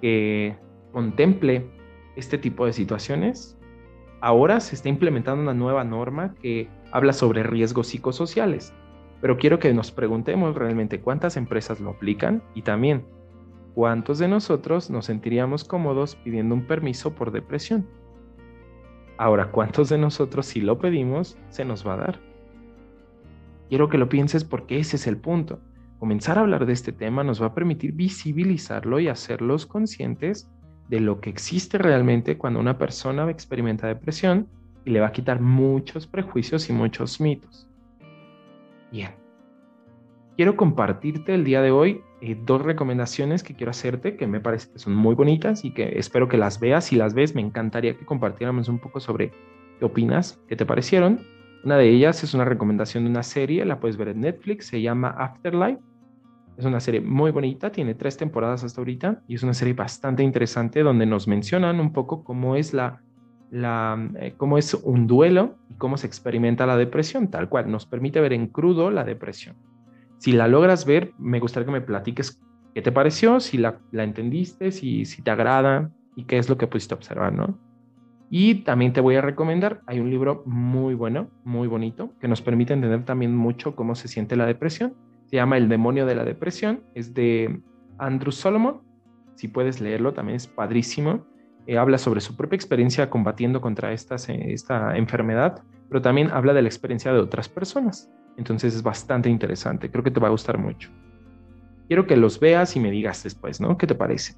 que 0.00 0.56
contemple 0.92 1.68
este 2.16 2.38
tipo 2.38 2.66
de 2.66 2.72
situaciones? 2.72 3.58
Ahora 4.20 4.60
se 4.60 4.74
está 4.74 4.88
implementando 4.88 5.42
una 5.42 5.54
nueva 5.54 5.82
norma 5.82 6.34
que 6.40 6.68
habla 6.92 7.12
sobre 7.12 7.42
riesgos 7.42 7.88
psicosociales 7.88 8.72
pero 9.20 9.36
quiero 9.36 9.58
que 9.58 9.72
nos 9.72 9.92
preguntemos 9.92 10.54
realmente 10.54 11.00
cuántas 11.00 11.36
empresas 11.36 11.80
lo 11.80 11.90
aplican 11.90 12.42
y 12.54 12.62
también 12.62 13.04
cuántos 13.74 14.18
de 14.18 14.28
nosotros 14.28 14.90
nos 14.90 15.06
sentiríamos 15.06 15.64
cómodos 15.64 16.16
pidiendo 16.16 16.54
un 16.54 16.66
permiso 16.66 17.14
por 17.14 17.30
depresión. 17.30 17.86
Ahora, 19.18 19.50
¿cuántos 19.50 19.90
de 19.90 19.98
nosotros 19.98 20.46
si 20.46 20.62
lo 20.62 20.78
pedimos 20.78 21.36
se 21.50 21.64
nos 21.64 21.86
va 21.86 21.94
a 21.94 21.98
dar? 21.98 22.29
Quiero 23.70 23.88
que 23.88 23.98
lo 23.98 24.08
pienses 24.08 24.42
porque 24.42 24.80
ese 24.80 24.96
es 24.96 25.06
el 25.06 25.16
punto. 25.16 25.60
Comenzar 26.00 26.36
a 26.36 26.40
hablar 26.40 26.66
de 26.66 26.72
este 26.72 26.90
tema 26.90 27.22
nos 27.22 27.40
va 27.40 27.46
a 27.46 27.54
permitir 27.54 27.92
visibilizarlo 27.92 28.98
y 28.98 29.06
hacerlos 29.06 29.64
conscientes 29.64 30.50
de 30.88 30.98
lo 30.98 31.20
que 31.20 31.30
existe 31.30 31.78
realmente 31.78 32.36
cuando 32.36 32.58
una 32.58 32.78
persona 32.78 33.30
experimenta 33.30 33.86
depresión 33.86 34.48
y 34.84 34.90
le 34.90 34.98
va 34.98 35.06
a 35.06 35.12
quitar 35.12 35.40
muchos 35.40 36.08
prejuicios 36.08 36.68
y 36.68 36.72
muchos 36.72 37.20
mitos. 37.20 37.68
Bien. 38.90 39.12
Quiero 40.36 40.56
compartirte 40.56 41.34
el 41.34 41.44
día 41.44 41.62
de 41.62 41.70
hoy 41.70 42.00
eh, 42.22 42.36
dos 42.44 42.62
recomendaciones 42.62 43.44
que 43.44 43.54
quiero 43.54 43.70
hacerte 43.70 44.16
que 44.16 44.26
me 44.26 44.40
parece 44.40 44.72
que 44.72 44.80
son 44.80 44.96
muy 44.96 45.14
bonitas 45.14 45.64
y 45.64 45.70
que 45.70 45.96
espero 45.96 46.26
que 46.26 46.38
las 46.38 46.58
veas. 46.58 46.86
Si 46.86 46.96
las 46.96 47.14
ves, 47.14 47.36
me 47.36 47.40
encantaría 47.40 47.96
que 47.96 48.04
compartiéramos 48.04 48.68
un 48.68 48.80
poco 48.80 48.98
sobre 48.98 49.30
qué 49.78 49.84
opinas, 49.84 50.40
qué 50.48 50.56
te 50.56 50.66
parecieron. 50.66 51.20
Una 51.62 51.76
de 51.76 51.88
ellas 51.88 52.24
es 52.24 52.32
una 52.32 52.44
recomendación 52.44 53.04
de 53.04 53.10
una 53.10 53.22
serie, 53.22 53.64
la 53.64 53.80
puedes 53.80 53.96
ver 53.96 54.08
en 54.08 54.20
Netflix, 54.20 54.66
se 54.66 54.80
llama 54.80 55.10
Afterlife. 55.10 55.80
Es 56.56 56.64
una 56.64 56.80
serie 56.80 57.00
muy 57.00 57.30
bonita, 57.30 57.70
tiene 57.70 57.94
tres 57.94 58.16
temporadas 58.16 58.64
hasta 58.64 58.80
ahorita 58.80 59.22
y 59.26 59.34
es 59.34 59.42
una 59.42 59.54
serie 59.54 59.74
bastante 59.74 60.22
interesante 60.22 60.82
donde 60.82 61.06
nos 61.06 61.26
mencionan 61.28 61.80
un 61.80 61.92
poco 61.92 62.24
cómo 62.24 62.56
es 62.56 62.72
la 62.74 63.02
eh, 63.52 64.34
cómo 64.36 64.58
es 64.58 64.74
un 64.74 65.08
duelo 65.08 65.56
y 65.68 65.74
cómo 65.74 65.96
se 65.96 66.06
experimenta 66.06 66.66
la 66.66 66.76
depresión, 66.76 67.30
tal 67.30 67.48
cual, 67.48 67.70
nos 67.70 67.84
permite 67.84 68.20
ver 68.20 68.32
en 68.32 68.46
crudo 68.46 68.90
la 68.90 69.04
depresión. 69.04 69.56
Si 70.18 70.32
la 70.32 70.46
logras 70.46 70.84
ver, 70.84 71.12
me 71.18 71.40
gustaría 71.40 71.66
que 71.66 71.72
me 71.72 71.80
platiques 71.80 72.40
qué 72.74 72.82
te 72.82 72.92
pareció, 72.92 73.40
si 73.40 73.58
la, 73.58 73.80
la 73.90 74.04
entendiste, 74.04 74.70
si, 74.70 75.04
si 75.04 75.22
te 75.22 75.30
agrada 75.30 75.90
y 76.14 76.24
qué 76.24 76.38
es 76.38 76.48
lo 76.48 76.56
que 76.56 76.68
pudiste 76.68 76.94
observar, 76.94 77.32
¿no? 77.32 77.58
Y 78.32 78.62
también 78.62 78.92
te 78.92 79.00
voy 79.00 79.16
a 79.16 79.20
recomendar, 79.20 79.82
hay 79.86 79.98
un 79.98 80.08
libro 80.08 80.44
muy 80.46 80.94
bueno, 80.94 81.28
muy 81.42 81.66
bonito, 81.66 82.14
que 82.20 82.28
nos 82.28 82.40
permite 82.40 82.72
entender 82.72 83.04
también 83.04 83.36
mucho 83.36 83.74
cómo 83.74 83.96
se 83.96 84.06
siente 84.06 84.36
la 84.36 84.46
depresión. 84.46 84.94
Se 85.26 85.36
llama 85.36 85.56
El 85.56 85.68
demonio 85.68 86.06
de 86.06 86.14
la 86.14 86.24
depresión, 86.24 86.84
es 86.94 87.12
de 87.12 87.60
Andrew 87.98 88.30
Solomon. 88.30 88.82
Si 89.34 89.48
puedes 89.48 89.80
leerlo, 89.80 90.12
también 90.12 90.36
es 90.36 90.46
padrísimo. 90.46 91.26
Eh, 91.66 91.76
habla 91.76 91.98
sobre 91.98 92.20
su 92.20 92.36
propia 92.36 92.54
experiencia 92.54 93.10
combatiendo 93.10 93.60
contra 93.60 93.92
esta, 93.92 94.14
esta 94.14 94.96
enfermedad, 94.96 95.62
pero 95.88 96.00
también 96.00 96.30
habla 96.30 96.52
de 96.52 96.62
la 96.62 96.68
experiencia 96.68 97.12
de 97.12 97.18
otras 97.18 97.48
personas. 97.48 98.12
Entonces 98.36 98.76
es 98.76 98.82
bastante 98.82 99.28
interesante, 99.28 99.90
creo 99.90 100.04
que 100.04 100.10
te 100.12 100.20
va 100.20 100.28
a 100.28 100.30
gustar 100.30 100.56
mucho. 100.56 100.88
Quiero 101.88 102.06
que 102.06 102.16
los 102.16 102.38
veas 102.38 102.76
y 102.76 102.80
me 102.80 102.92
digas 102.92 103.24
después, 103.24 103.60
¿no? 103.60 103.76
¿Qué 103.76 103.88
te 103.88 103.96
parece? 103.96 104.34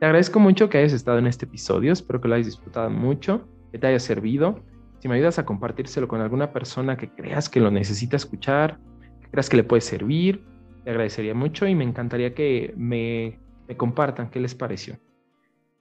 Te 0.00 0.06
agradezco 0.06 0.40
mucho 0.40 0.68
que 0.68 0.78
hayas 0.78 0.92
estado 0.92 1.18
en 1.18 1.26
este 1.26 1.46
episodio, 1.46 1.92
espero 1.92 2.20
que 2.20 2.28
lo 2.28 2.34
hayas 2.34 2.46
disfrutado 2.46 2.90
mucho, 2.90 3.48
que 3.72 3.78
te 3.78 3.86
haya 3.86 4.00
servido. 4.00 4.62
Si 4.98 5.08
me 5.08 5.14
ayudas 5.14 5.38
a 5.38 5.46
compartírselo 5.46 6.08
con 6.08 6.20
alguna 6.20 6.52
persona 6.52 6.96
que 6.96 7.10
creas 7.10 7.48
que 7.48 7.60
lo 7.60 7.70
necesita 7.70 8.16
escuchar, 8.16 8.78
que 9.20 9.30
creas 9.30 9.48
que 9.48 9.56
le 9.56 9.64
puede 9.64 9.82
servir, 9.82 10.44
te 10.82 10.90
agradecería 10.90 11.34
mucho 11.34 11.66
y 11.66 11.74
me 11.74 11.84
encantaría 11.84 12.34
que 12.34 12.74
me 12.76 13.38
compartan 13.76 14.30
qué 14.30 14.40
les 14.40 14.54
pareció. 14.54 14.98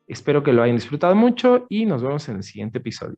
Espero 0.08 0.44
que 0.44 0.54
lo 0.54 0.62
hayan 0.62 0.76
disfrutado 0.76 1.16
mucho 1.16 1.66
y 1.70 1.86
nos 1.86 2.04
vemos 2.04 2.28
en 2.30 2.38
el 2.38 2.44
siguiente 2.44 2.78
episodio. 2.78 3.16